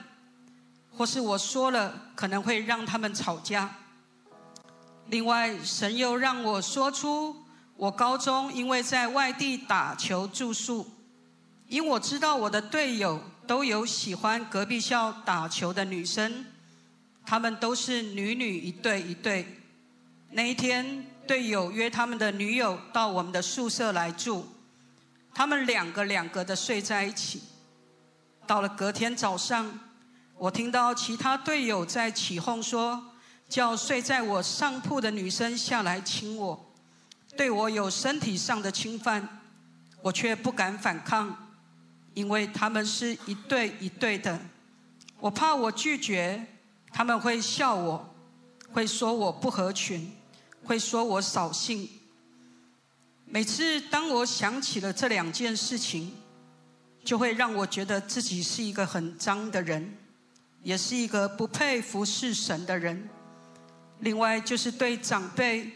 [0.97, 3.69] 或是我说了，可能会让他们吵架。
[5.07, 7.35] 另外，神又让我说出，
[7.75, 10.89] 我高中因为在外地打球住宿，
[11.67, 16.45] 因我知道我的队友都有喜欢隔壁校打球的女生，
[17.25, 19.45] 他们都是女女一对一对。
[20.31, 24.47] 那一天，队友约他们的女友到我们的宿舍来住，
[25.37, 27.43] 他们两个两个的睡在一起。
[28.47, 29.79] 到了隔天早上，
[30.35, 32.99] 我听到其他队友在起哄说。
[33.47, 36.73] 叫睡在我上铺的女生下来亲我，
[37.37, 39.25] 对我有身体上的侵犯，
[40.01, 41.33] 我却不敢反抗，
[42.13, 44.37] 因为他们是一对一对的，
[45.21, 46.45] 我怕我拒绝，
[46.91, 48.13] 他们会笑我，
[48.73, 50.11] 会说我不合群，
[50.65, 51.87] 会说我扫兴。
[53.29, 56.13] 每次当我想起了这两件事情，
[57.03, 59.97] 就会让我觉得自己是一个很脏的人，
[60.63, 63.09] 也是一个不配服侍神的人。
[63.99, 65.69] 另外就是对长辈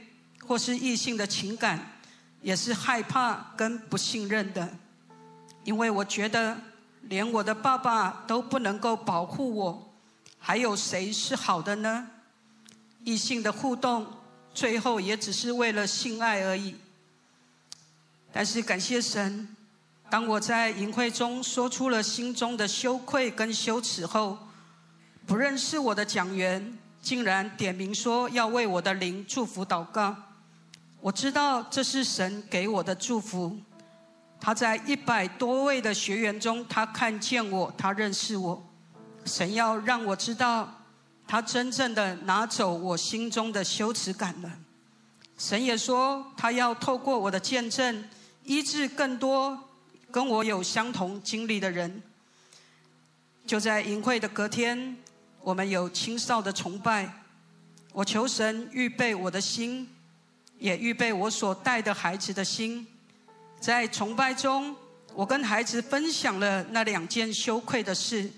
[0.47, 1.99] 或是异性的情感，
[2.41, 4.77] 也是害怕跟不信任的，
[5.65, 6.57] 因为我觉得
[7.01, 9.93] 连我的爸爸都不能够保护我，
[10.39, 12.07] 还有谁是好的呢？
[13.03, 14.07] 异性的互动
[14.53, 16.75] 最后也只是为了性爱而已。
[18.31, 19.47] 但是感谢神，
[20.09, 24.37] 当我在营会中说出了心中的羞愧跟羞耻后，
[25.25, 26.77] 不认识我的讲员。
[27.01, 30.15] 竟然点名说要为我的灵祝福祷告，
[30.99, 33.57] 我知道这是神给我的祝福。
[34.39, 38.63] 他在一百多位的学员中，他看见我，他认识我。
[39.25, 40.71] 神要让我知道，
[41.27, 44.51] 他真正的拿走我心中的羞耻感了。
[45.39, 48.07] 神也说，他要透过我的见证，
[48.43, 49.69] 医治更多
[50.09, 52.01] 跟我有相同经历的人。
[53.45, 54.97] 就在营会的隔天。
[55.43, 57.11] 我们有青少的崇拜，
[57.93, 59.89] 我求神预备我的心，
[60.59, 62.85] 也预备我所带的孩子的心。
[63.59, 64.75] 在崇拜中，
[65.15, 68.31] 我跟孩子分享了那两件羞愧的事。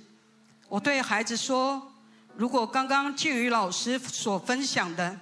[0.69, 1.91] 我对孩子说
[2.37, 5.19] ：“如果刚刚静宇老师所分享的，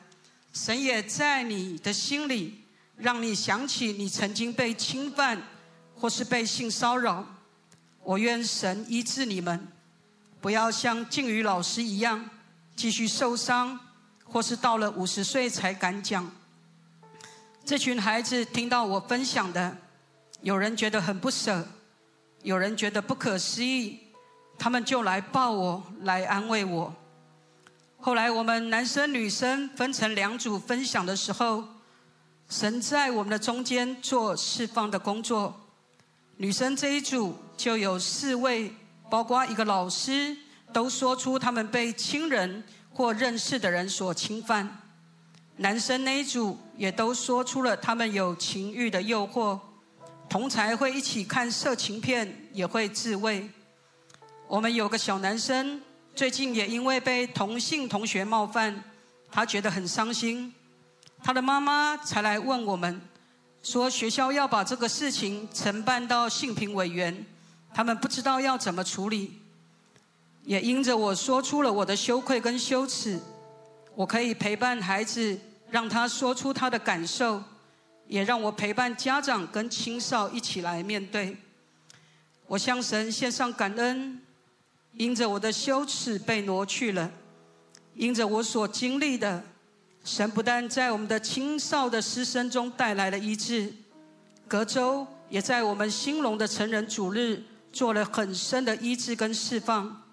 [0.54, 2.61] 神也在你的心里，
[3.02, 5.42] 让你想起你曾经被侵犯
[5.96, 7.26] 或是被性骚扰，
[8.04, 9.68] 我愿神医治你们。”
[10.42, 12.28] 不要像静宇老师一样
[12.76, 13.80] 继续受伤，
[14.24, 16.32] 或是到了五十岁才敢讲。
[17.64, 19.78] 这群孩子听到我分享的，
[20.42, 21.64] 有人觉得很不舍，
[22.42, 24.00] 有人觉得不可思议，
[24.58, 26.96] 他们就来抱我，来安慰我。
[28.00, 31.64] 后来我们男生女生分成两组分享的时候，
[32.52, 35.60] 神在我们的中间做释放的工作。
[36.38, 38.72] 女生这一组就有四位。
[39.10, 40.34] 包括一个老师
[40.72, 44.82] 都说出他们被亲人或认识的人所侵犯，
[45.58, 49.60] 男生那一组也都说出了他们有情欲的诱惑，
[50.30, 53.50] 同才会一起看色情片，也会自慰。
[54.48, 55.82] 我们有个小男生
[56.16, 58.82] 最近也因为被同性同学冒犯，
[59.30, 60.54] 他觉得很伤心，
[61.24, 63.00] 他的妈妈才来问我们，
[63.62, 67.26] 说学校要把这个事情承办到性平委员。
[67.74, 69.40] 他们不知道要怎么处理，
[70.44, 73.20] 也因着我说出了我的羞愧跟羞耻，
[73.96, 77.42] 我可以陪伴孩子，让他说出他的感受，
[78.08, 81.38] 也让我陪伴家长跟青少一起来面对。
[82.48, 84.20] 我向神献上感恩，
[84.94, 87.10] 因着我的羞耻被挪去了，
[87.94, 89.42] 因着我所经历的，
[90.04, 93.74] 神不但在我们的青少的师生中带来了医治，
[94.48, 97.44] 隔周也在我们兴隆的成人主日。
[97.74, 100.04] 做了很深的医治跟释放，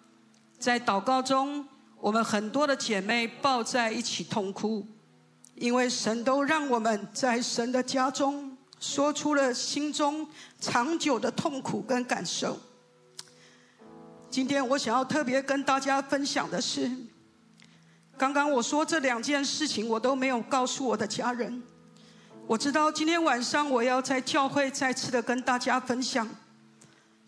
[0.61, 1.67] 在祷告中，
[2.01, 4.87] 我们很多的姐妹抱在一起痛哭，
[5.57, 10.25] 因为神都让我们在神的家中说出了心中
[10.61, 12.57] 长久的痛苦跟感受。
[14.31, 16.89] 今天我想要特别跟大家分享的是，
[18.19, 21.63] 刚刚我说这两件事情，我都没有告诉我的家人。
[22.49, 26.29] 我知道今天晚上我要在教会再次的跟大家分享。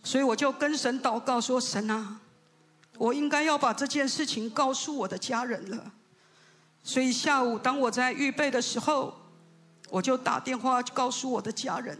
[0.03, 2.19] 所以我就跟神祷告说：“神啊，
[2.97, 5.93] 我应该要把这件事情告诉我的家人了。”
[6.83, 9.15] 所以下午当我在预备的时候，
[9.91, 11.97] 我就打电话告诉我的家人，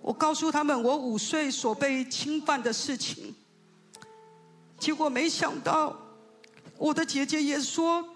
[0.00, 3.34] 我告诉他们我五岁所被侵犯的事情。
[4.78, 5.96] 结果没想到，
[6.78, 8.06] 我的姐姐也说，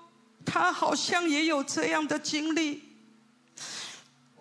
[0.45, 2.83] 她好像也有这样的经历。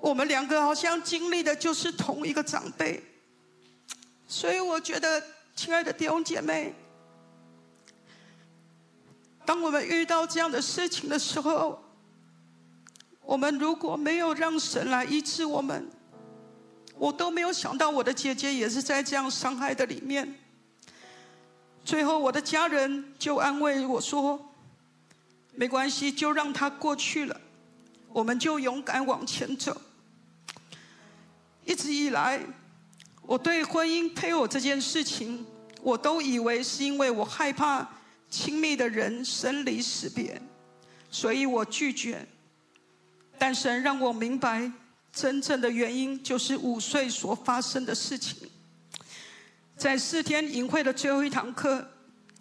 [0.01, 3.03] 我们两个好像经历的就是同一个长辈，
[4.27, 5.21] 所以我觉得，
[5.55, 6.73] 亲爱的弟兄姐妹，
[9.45, 11.83] 当我们遇到这样的事情的时候，
[13.21, 15.89] 我们如果没有让神来医治我们，
[16.95, 20.38] 我都没有想到我的姐姐也是在这样伤害的里面。
[21.83, 24.53] 最后，我的家人就安慰我说
[25.55, 27.41] ：“没关系，就让它过去了，
[28.09, 29.79] 我们就勇敢往前走。”
[31.65, 32.39] 一直以来，
[33.23, 35.45] 我对婚姻配偶这件事情，
[35.81, 37.87] 我都以为是因为我害怕
[38.29, 40.41] 亲密的人生离死别，
[41.09, 42.27] 所以我拒绝。
[43.37, 44.71] 但神让我明白，
[45.13, 48.49] 真正的原因就是五岁所发生的事情。
[49.79, 51.87] 在四天营会的最后一堂课，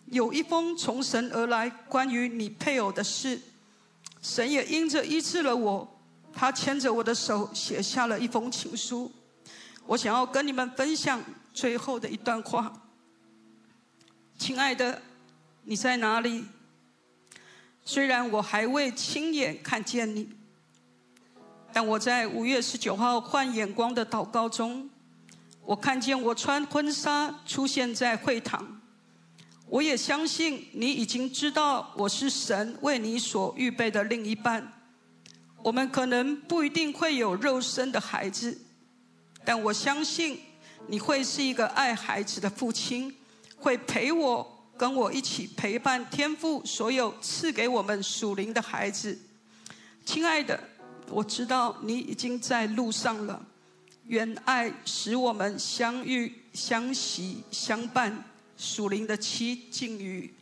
[0.07, 3.41] 有一封从神而来关于你配偶的事，
[4.20, 5.89] 神也因着医治了我，
[6.32, 9.12] 他牵着我的手写下了一封情书。
[9.86, 11.22] 我想要跟你们分享
[11.55, 12.72] 最后的一段话。
[14.36, 15.01] 亲爱的，
[15.62, 16.45] 你在哪里？
[17.84, 20.28] 虽然我还未亲眼看见你，
[21.72, 24.91] 但我在五月十九号换眼光的祷告中。
[25.68, 28.80] 我看见我穿婚纱出现在会堂，
[29.66, 34.66] 我也相信你已经知道我是神为你所预备的另一半。
[35.62, 38.58] 我们可能不一定会有肉身的孩子，
[39.44, 40.40] 但我相信
[40.86, 43.14] 你会是一个爱孩子的父亲，
[43.58, 49.18] 会陪我跟我一起陪伴天父所有赐给我们属灵的孩子。
[50.06, 50.58] 亲爱的，
[51.10, 53.44] 我知道你已经在路上了。
[54.09, 58.24] 愿爱使我们相遇、相惜、相伴。
[58.56, 60.34] 属灵的妻静瑜。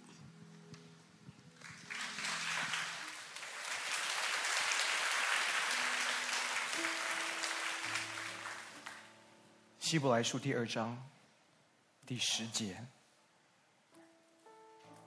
[9.78, 10.96] 希伯来书第二章
[12.06, 12.82] 第十节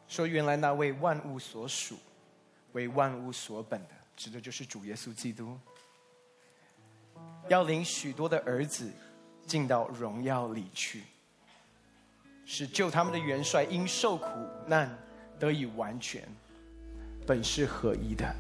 [0.08, 1.98] 说：“原来那位万物所属、
[2.74, 5.60] 为万物所本的，指的就是主耶稣基督。”
[7.48, 8.92] 要领许多的儿子
[9.46, 11.04] 进到荣耀里去，
[12.46, 14.28] 使救他们的元帅因受苦
[14.68, 14.96] 难
[15.40, 16.24] 得以完全，
[17.26, 18.36] 本是合一的。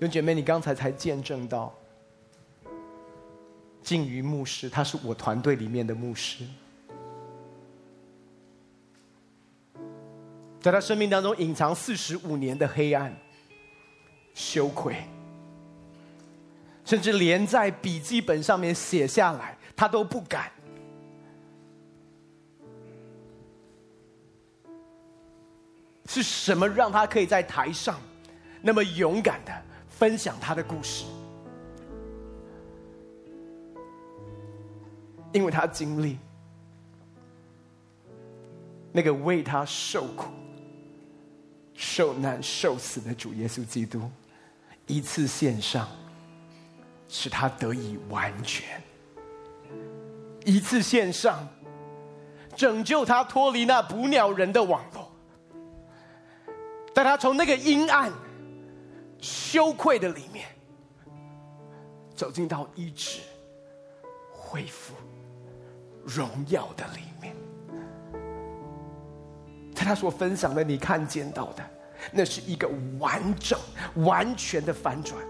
[0.00, 1.72] 有姐妹，你刚才才见证到，
[3.82, 6.44] 静瑜牧师，他是我团队里面的牧师，
[10.60, 13.14] 在他生命当中隐藏四十五年的黑暗、
[14.34, 14.96] 羞愧。
[16.84, 20.50] 甚至连在笔记本上面写下来，他都不敢。
[26.06, 27.98] 是什么让他可以在台上
[28.60, 31.04] 那么勇敢的分享他的故事？
[35.32, 36.18] 因为他经历
[38.92, 40.26] 那个为他受苦、
[41.72, 44.02] 受难、受死的主耶稣基督，
[44.86, 45.88] 一次献上。
[47.14, 48.82] 使他得以完全，
[50.46, 51.46] 一次献上，
[52.56, 55.12] 拯救他脱离那捕鸟人的网络，
[56.94, 58.10] 带他从那个阴暗、
[59.20, 60.46] 羞愧的里面，
[62.16, 63.20] 走进到医治、
[64.32, 64.94] 恢复、
[66.06, 67.36] 荣耀的里面。
[69.74, 71.62] 在他所分享的，你看见到的，
[72.10, 72.66] 那是一个
[72.98, 73.58] 完整、
[73.96, 75.22] 完全的反转。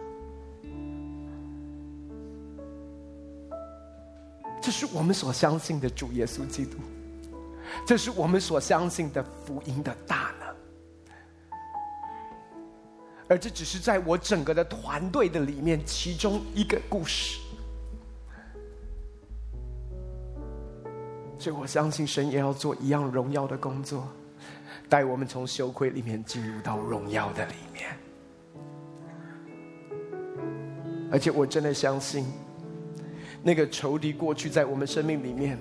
[4.62, 6.78] 这是我们所相信的主耶稣基督，
[7.84, 10.54] 这是我们所相信的福音的大能，
[13.28, 17.40] 而这只是在我整个的团队的里面其中一个故事，
[21.40, 24.06] 所以我相信神也要做一样荣耀的工作，
[24.88, 27.90] 带我们从羞愧里面进入到荣耀的里面，
[31.10, 32.24] 而且我真的相信。
[33.42, 35.58] 那个仇敌过去在我们生命里面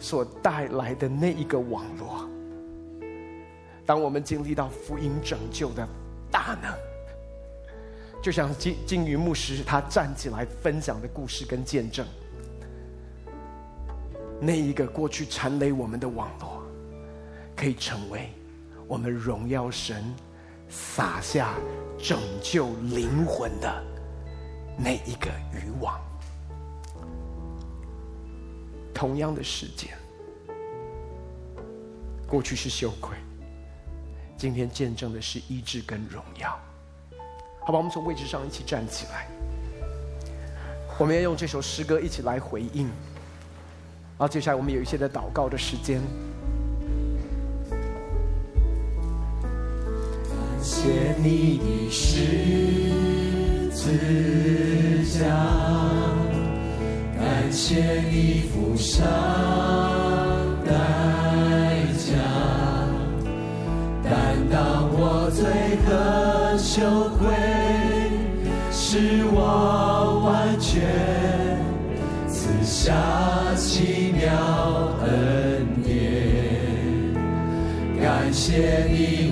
[0.00, 2.28] 所带来的那一个网络，
[3.86, 5.86] 当我们经历到福音拯救的
[6.30, 6.74] 大能，
[8.20, 12.04] 就像金金鱼牧师他站起来分享的故事跟见证，
[14.40, 16.64] 那一个过去缠累我们的网络，
[17.54, 18.28] 可以成为
[18.88, 20.04] 我们荣耀神
[20.68, 21.54] 撒下
[21.96, 23.82] 拯救灵魂的
[24.76, 26.03] 那一个渔网。
[28.94, 29.90] 同样的时间，
[32.26, 33.16] 过去是羞愧，
[34.38, 36.56] 今天见证的是医治跟荣耀。
[37.60, 39.26] 好吧，我们从位置上一起站起来，
[40.98, 42.86] 我们要用这首诗歌一起来回应。
[44.16, 46.00] 然后接下来我们有一些的祷告的时间。
[50.28, 55.26] 感谢你的十字架，
[57.44, 59.04] 感谢你付上
[60.64, 60.72] 代
[61.94, 62.16] 价，
[64.02, 65.44] 担当我罪
[65.84, 66.80] 和羞
[67.18, 67.34] 愧，
[68.72, 70.80] 使我完全
[72.26, 72.94] 赐下
[73.56, 74.24] 奇妙
[75.02, 77.12] 恩典，
[78.00, 79.23] 感谢你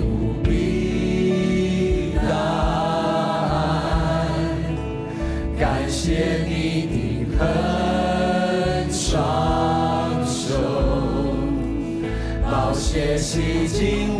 [13.33, 14.12] 洗净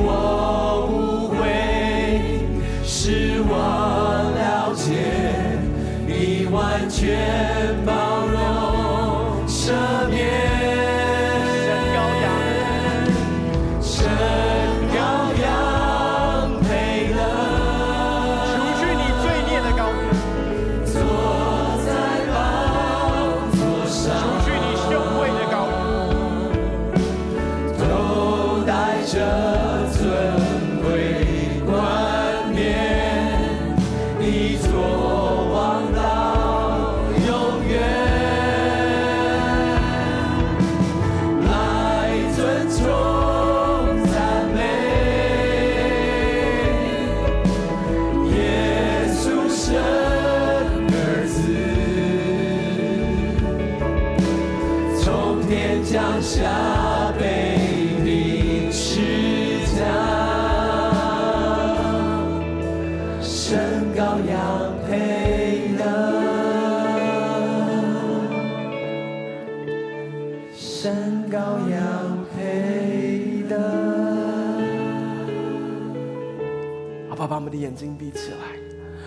[78.14, 78.38] 起来。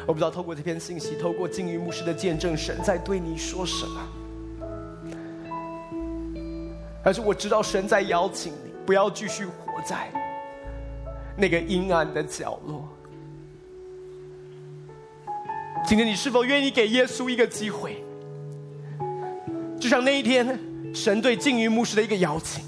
[0.06, 4.00] 我不知道透过这篇信息，透过金鱼牧师的见证，神在对你说什么？
[7.02, 10.08] 但是我知道神在邀请你，不要继续活在
[11.36, 12.88] 那个阴暗的角落。
[15.84, 18.02] 今天你是否愿意给耶稣一个机会？
[19.78, 20.58] 就像那一天，
[20.94, 22.64] 神对金鱼牧师的一个邀请，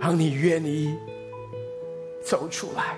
[0.00, 0.96] 让你愿意
[2.24, 2.96] 走出来。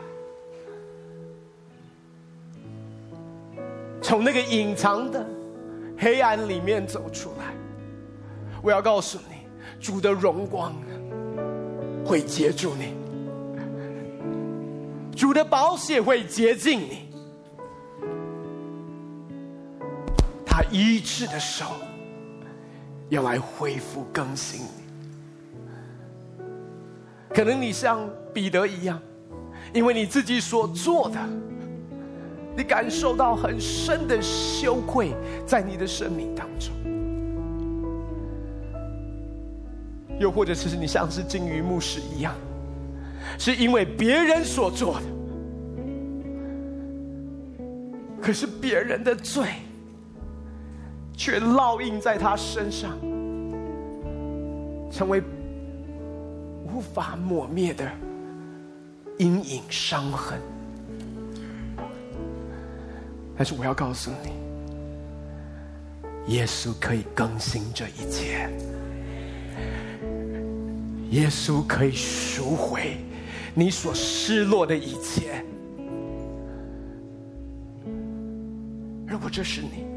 [4.13, 5.27] 从那个隐藏的
[5.97, 7.55] 黑暗里面走出来，
[8.63, 9.37] 我要告诉你，
[9.81, 10.75] 主的荣光
[12.05, 12.93] 会接住你，
[15.17, 17.09] 主的宝血会洁净你，
[20.45, 21.65] 他医治的手
[23.09, 26.45] 要来恢复更新你。
[27.31, 29.01] 可能你像彼得一样，
[29.73, 31.19] 因为你自己所做的。
[32.57, 35.13] 你感受到很深的羞愧，
[35.47, 36.73] 在你的生命当中，
[40.19, 42.35] 又或者是你像是金鱼牧师一样，
[43.39, 45.07] 是因为别人所做的，
[48.21, 49.47] 可是别人的罪
[51.17, 52.91] 却烙印在他身上，
[54.91, 55.23] 成为
[56.67, 57.91] 无法抹灭的
[59.19, 60.39] 阴影伤痕。
[63.43, 64.31] 但是我要告诉你，
[66.33, 68.49] 耶稣可以更新这一切，
[71.11, 72.99] 耶稣可以赎回
[73.53, 75.45] 你所失落的一切。
[79.09, 79.89] 如果这是你，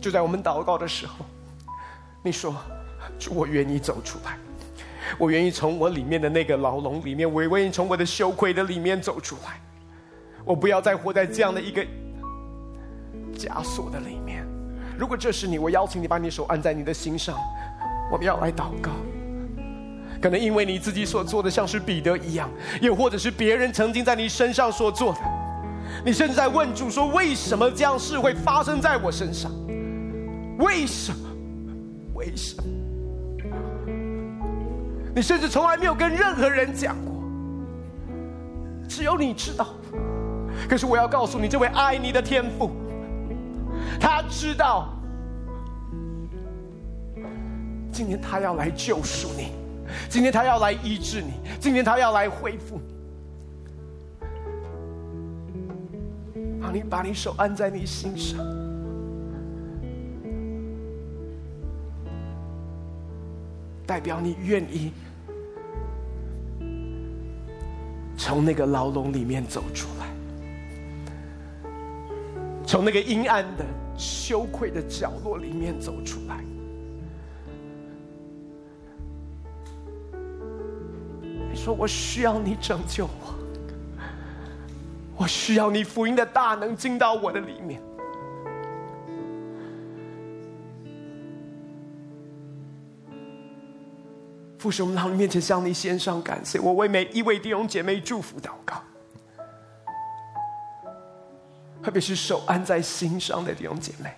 [0.00, 1.24] 就在我们祷告的时候，
[2.20, 2.52] 你说：“，
[3.30, 4.36] 我愿意走出来，
[5.18, 9.60] 我愿意从我里面的那个牢笼里面，我愿意从我的羞愧的里面走出来，
[10.44, 11.86] 我不要再活在这样的一个。”
[13.34, 14.46] 枷锁的里面，
[14.96, 17.36] 如果这是你，我邀请你把你手按在你的心上，
[18.10, 18.92] 我们要来祷告。
[20.22, 22.48] 可能因为你自己所做的像是彼得一样，
[22.80, 25.18] 又或者是别人曾经在你身上所做的，
[26.04, 29.50] 你甚至在问主说：为什么这样事会发生在我身上？
[30.58, 31.28] 为什么？
[32.14, 32.62] 为什么？
[35.14, 37.12] 你甚至从来没有跟任何人讲过，
[38.88, 39.66] 只有你知道。
[40.68, 42.70] 可是我要告诉你，这位爱你的天父。
[44.00, 44.88] 他知道，
[47.90, 49.52] 今天他要来救赎你，
[50.08, 52.94] 今天他要来医治你，今天他要来恢复你。
[56.60, 58.38] 好，你把你手按在你心上，
[63.86, 64.92] 代表你愿意
[68.16, 70.06] 从那个牢笼里面走出来。
[72.66, 73.64] 从那个阴暗的、
[73.96, 76.44] 羞愧的角落里面走出来。
[81.50, 83.34] 你说：“我需要你拯救我，
[85.16, 87.80] 我需要你福音的大能进到我的里面。”
[94.58, 96.58] 父神，我们到你面前向你献上感谢。
[96.58, 98.82] 我为每一位弟兄姐妹祝福祷告。
[101.84, 104.10] 特别是手按在心上的弟兄姐妹，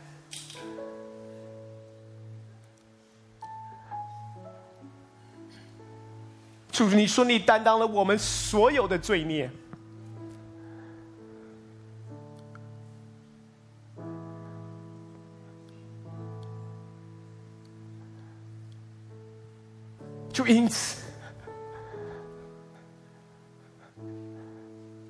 [6.70, 9.50] 主，你说你担当了我们所有的罪孽，
[20.32, 21.05] 就因此。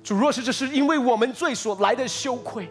[0.07, 2.69] 主若是这是因为我们罪所来的羞愧，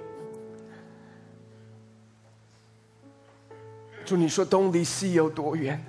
[4.06, 5.84] 主你说东离西有多远？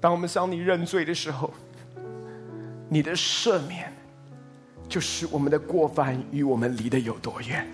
[0.00, 1.52] 当我们向你认罪的时候，
[2.88, 3.92] 你的赦免
[4.88, 7.68] 就是我们的过犯与我们离得有多远？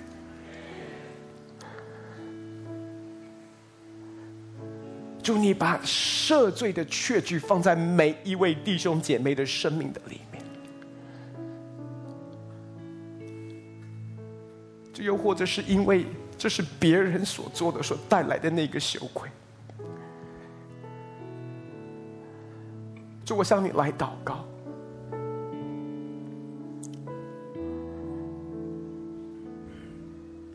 [5.22, 10.22] 祝你把赦罪的确据放在每一位弟兄姐妹的生命的里
[14.98, 19.28] 又或者是因为这是别人所做的，所带来的那个羞愧，
[23.24, 24.44] 就我向你来祷告，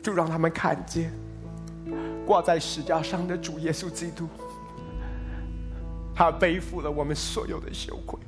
[0.02, 1.12] 就让他们看见
[2.26, 4.26] 挂在石架上的主耶稣基督，
[6.14, 8.18] 他背负了我们所有的羞愧。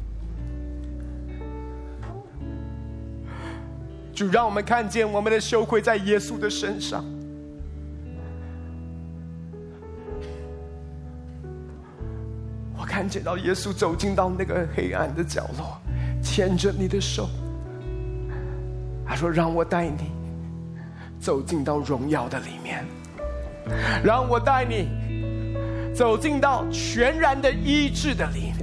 [4.16, 7.04] 主让我们看见我们的羞愧在耶稣的身上。
[12.78, 15.78] 我看见到耶稣走进到那个黑暗的角落，
[16.22, 17.28] 牵着你的手，
[19.06, 20.10] 他说：“让我带你
[21.20, 22.86] 走进到荣耀的里面，
[24.02, 24.88] 让我带你
[25.94, 28.55] 走进到全然的医治的里面。”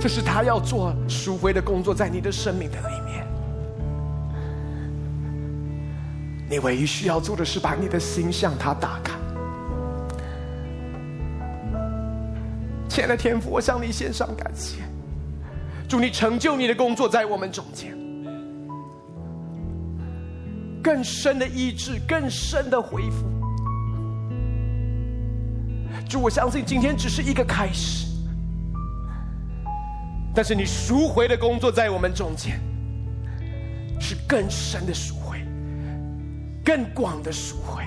[0.00, 3.26] 这是他要做赎回的工作，在你的生命的里面。
[6.48, 9.12] 你唯一需要做的是把你的心向他打开。
[12.88, 14.78] 亲爱的天父，我向你献上感谢，
[15.86, 17.94] 祝你成就你的工作在我们中间，
[20.82, 23.26] 更深的医治，更深的恢复。
[26.08, 28.09] 主，我相信今天只是一个开始。
[30.34, 32.60] 但是你赎回的工作在我们中间，
[34.00, 35.44] 是更深的赎回，
[36.64, 37.84] 更广的赎回。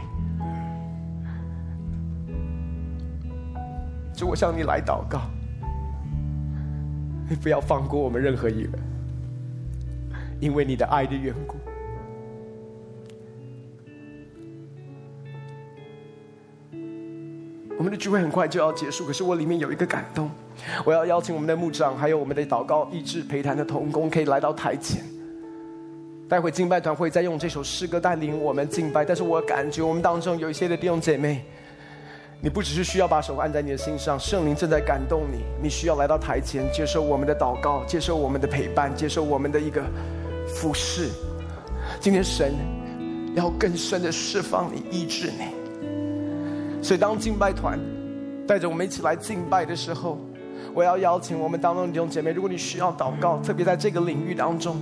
[4.13, 5.21] 就我向你来祷告，
[7.27, 8.71] 你不要放过我们任何一人，
[10.39, 11.57] 因为你的爱的缘故。
[17.83, 20.31] 我们的聚会很快就要结束，可是我里面有一个感动，
[20.85, 25.03] 我要邀请我们的牧长，还有我们的祷告、医治、陪谈的同工，可以来到台前。
[26.29, 31.43] 待会敬拜团会再用这首诗歌带领我们敬拜，但是我感觉我们当中有一些的弟兄姐妹，
[32.39, 39.83] 你不只是需要把手按在你的心上，圣灵正在感动你，你需要来到台前接受我们的祷告，接受我们的陪伴，接受我们的一个
[40.47, 41.09] 服侍。
[41.99, 42.53] 今天神
[43.35, 45.62] 要更深的释放你、医治你。
[46.83, 47.79] 所以，当敬拜团
[48.45, 50.19] 带着我们一起来敬拜的时候，
[50.73, 54.75] 我要邀请我们当中的弟兄姐妹，如果你需要祷告，特别在这个领域当中，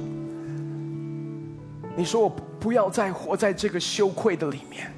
[1.96, 2.28] 你说我
[2.60, 4.92] 不要再活在这个羞愧的里面，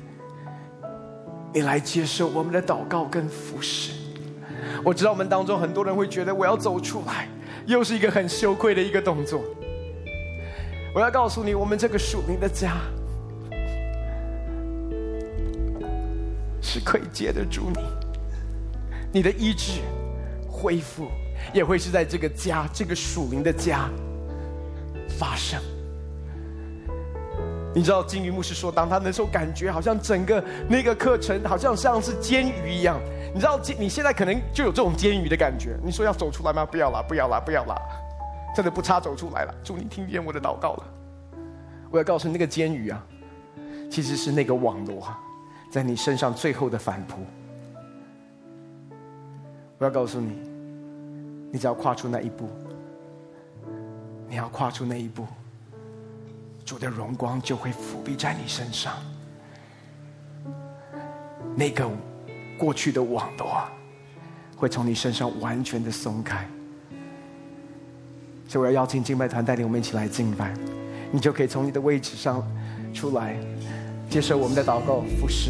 [1.54, 3.92] 你来接受我们的祷告跟服侍。
[4.82, 7.28] 我知道我们当中很多人会觉得我要走出来，
[7.66, 9.44] 又是一个很羞愧的一个动作。
[10.96, 12.78] 我要告诉你，我们这个属灵的家。
[16.64, 17.84] 是可以接得住你，
[19.12, 19.82] 你的医治、
[20.50, 21.08] 恢复，
[21.54, 23.90] 也会是在这个家、这个属灵的家
[25.20, 25.62] 发生。
[27.76, 33.00] 你知道金鱼牧师说，当他那时候感觉好像整个那个课程好像像是监狱一样，
[33.34, 35.78] 你知道，你现在可能就有这种监狱的感觉。
[35.84, 36.66] 你说要走出来吗？
[36.66, 37.76] 不要啦，不要啦，不要啦！
[38.56, 39.54] 真的不差走出来了。
[39.64, 40.84] 祝你听见我的祷告了。
[41.92, 43.04] 我要告诉你，那个监狱啊，
[43.90, 45.02] 其实是那个网罗
[45.74, 47.26] 在你身上最后的反扑。
[49.80, 50.40] 我要告诉你，
[51.52, 52.48] 你只要跨出那一步，
[54.30, 55.26] 你要跨出那一步，
[56.64, 58.94] 主的荣光就会覆庇在你身上。
[61.56, 61.90] 那个
[62.56, 63.60] 过去的网罗
[64.56, 66.48] 会从你身上完全的松开。
[68.48, 70.54] 所以我要邀请敬拜团带领我们一起来敬拜，
[71.12, 72.48] 你就可以从你的位置上
[72.94, 73.36] 出来，
[74.14, 75.50] 接受我们的祷告服侍。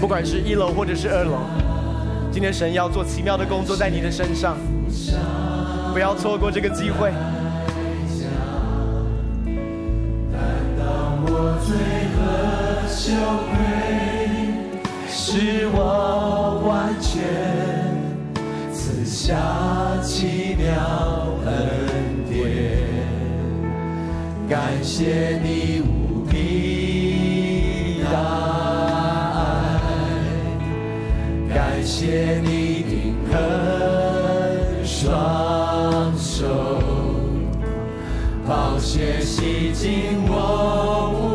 [0.00, 1.40] 不管是一楼或者是二楼，
[2.30, 4.56] 今天神要做奇妙的工作在你的身上，
[5.92, 7.10] 不要错过这个机会。
[12.86, 13.10] 羞
[13.50, 13.56] 愧，
[15.08, 17.24] 使我完全
[18.72, 19.34] 赐下
[20.04, 20.70] 奇妙
[21.44, 21.52] 恩
[22.30, 22.78] 典。
[24.48, 25.82] 感谢你
[28.12, 28.18] 大
[29.38, 29.80] 爱，
[31.48, 33.40] 感谢你定恒
[34.84, 36.46] 双手，
[38.46, 41.31] 暴雪洗净我。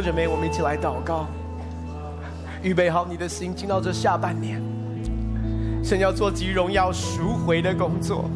[0.00, 1.26] 准备，我们一起来祷告，
[2.62, 4.62] 预备好你的心，进到这下半年，
[5.82, 8.30] 神要做极荣耀赎回的工作，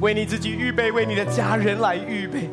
[0.00, 2.50] 为你自己预备，为你的家人来预备。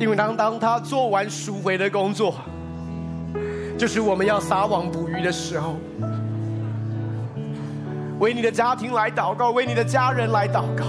[0.00, 2.34] 因为当当他做完赎回的工作，
[3.76, 5.76] 就是我们要撒网捕鱼的时候。
[8.20, 10.84] 为你的家庭来祷告，为你的家人来祷告。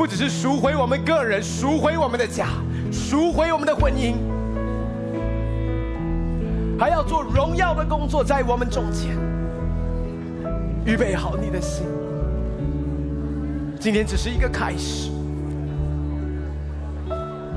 [0.00, 2.46] 不只是赎回我们个人，赎回我们的家，
[2.90, 4.14] 赎回我们的婚姻，
[6.78, 9.10] 还要做荣耀的工作在我们中间。
[10.86, 11.84] 预备好你的心，
[13.78, 15.10] 今天只是一个开始，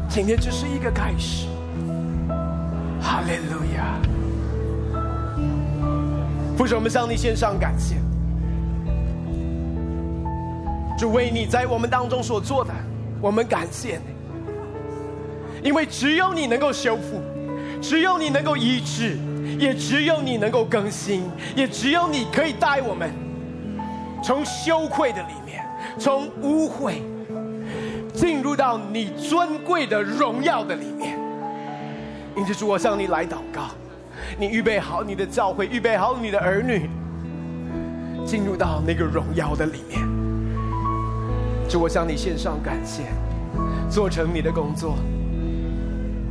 [0.09, 1.47] 今天只是一个开始。
[3.01, 4.01] 哈利路亚！
[6.57, 8.02] 父神，我们向你献上感谢。
[11.03, 12.71] 是为你在我们当中所做的，
[13.19, 17.21] 我们感谢你，因为只有你能够修复，
[17.81, 19.17] 只有你能够医治，
[19.59, 23.11] 也只有你能够更新，也只有你可以带我们
[24.23, 25.61] 从羞愧的里面，
[25.99, 26.93] 从污秽
[28.13, 31.19] 进入到你尊贵的荣耀的里面。
[32.37, 33.63] 因此，主，我向你来祷告，
[34.39, 36.89] 你预备好你的教会，预备好你的儿女，
[38.25, 40.12] 进入到那个荣耀的里面。
[41.73, 43.01] 主，我向你献上感谢，
[43.89, 44.95] 做成你的工作，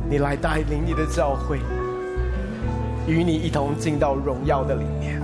[0.09, 1.59] 你来带领你的教会，
[3.05, 5.21] 与你一同进到荣耀的里面。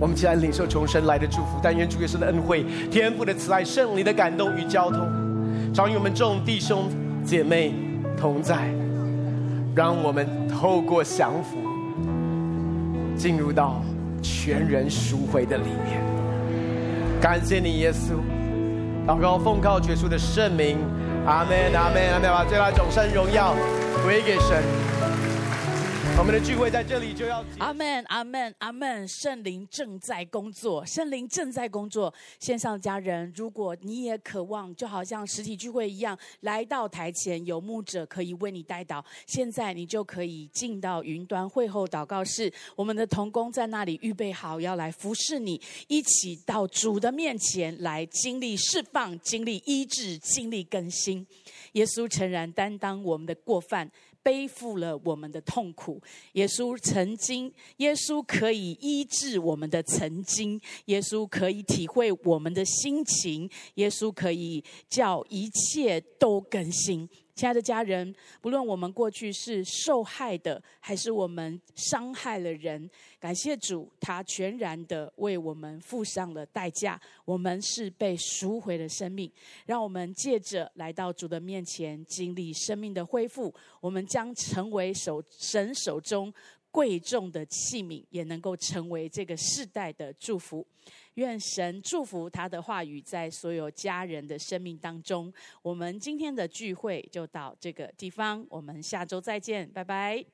[0.00, 5.06] 我们既然领受重生来的祝福，但愿主耶稣的恩惠、天父的慈爱、圣灵的感动与交通，
[5.74, 6.88] 常与我们众弟兄
[7.22, 7.74] 姐妹
[8.16, 8.70] 同在。
[9.74, 11.58] 让我们透过降服，
[13.14, 13.82] 进入到
[14.22, 16.00] 全人赎回的里面。
[17.20, 18.14] 感谢你，耶稣。
[19.06, 20.78] 祷告奉靠耶稣的圣名，
[21.26, 22.30] 阿门，阿门，阿门。
[22.30, 23.54] 把最大的掌声荣耀
[24.02, 24.83] 归给神。
[26.16, 29.06] 我们的聚会在这里就要阿门，阿门，阿门。
[29.08, 32.12] 圣灵正在工作，圣灵正在工作。
[32.38, 39.04] 线上家人，如果你也渴望，就好像实体聚会一样，来到台前，有牧者可以为你代祷。
[39.26, 51.26] 现在你就可以进到云端会后祷告室，我们的同工在那里预备好，要来服侍你，一起到主的面前来经历释放、经历医治、经历更新。
[51.72, 53.90] 耶稣诚然担当我们的过犯。
[54.24, 56.02] 背负了我们的痛苦，
[56.32, 67.08] 耶稣曾经，耶稣可以医治我们的曾经，耶稣可以体会我们的心情，耶稣可以叫一切都更新。
[67.34, 77.00] 亲爱的家人，不论我们过去是受害的，还是我们伤害了人，感谢主，他全然的为我们付上了代价。
[77.24, 79.28] 我们是被赎回的生命，
[79.66, 86.32] 让我们借着来到主的面前，经历生命的恢复，我们将成为手神手中
[86.70, 90.64] 贵重的器皿，也能够成为这个世代的祝福。
[91.14, 95.32] 愿神祝福他的话语在所有家人的生命当中。
[95.62, 100.33] 我们今天的聚会就到这个地方，我们下周再见，拜拜。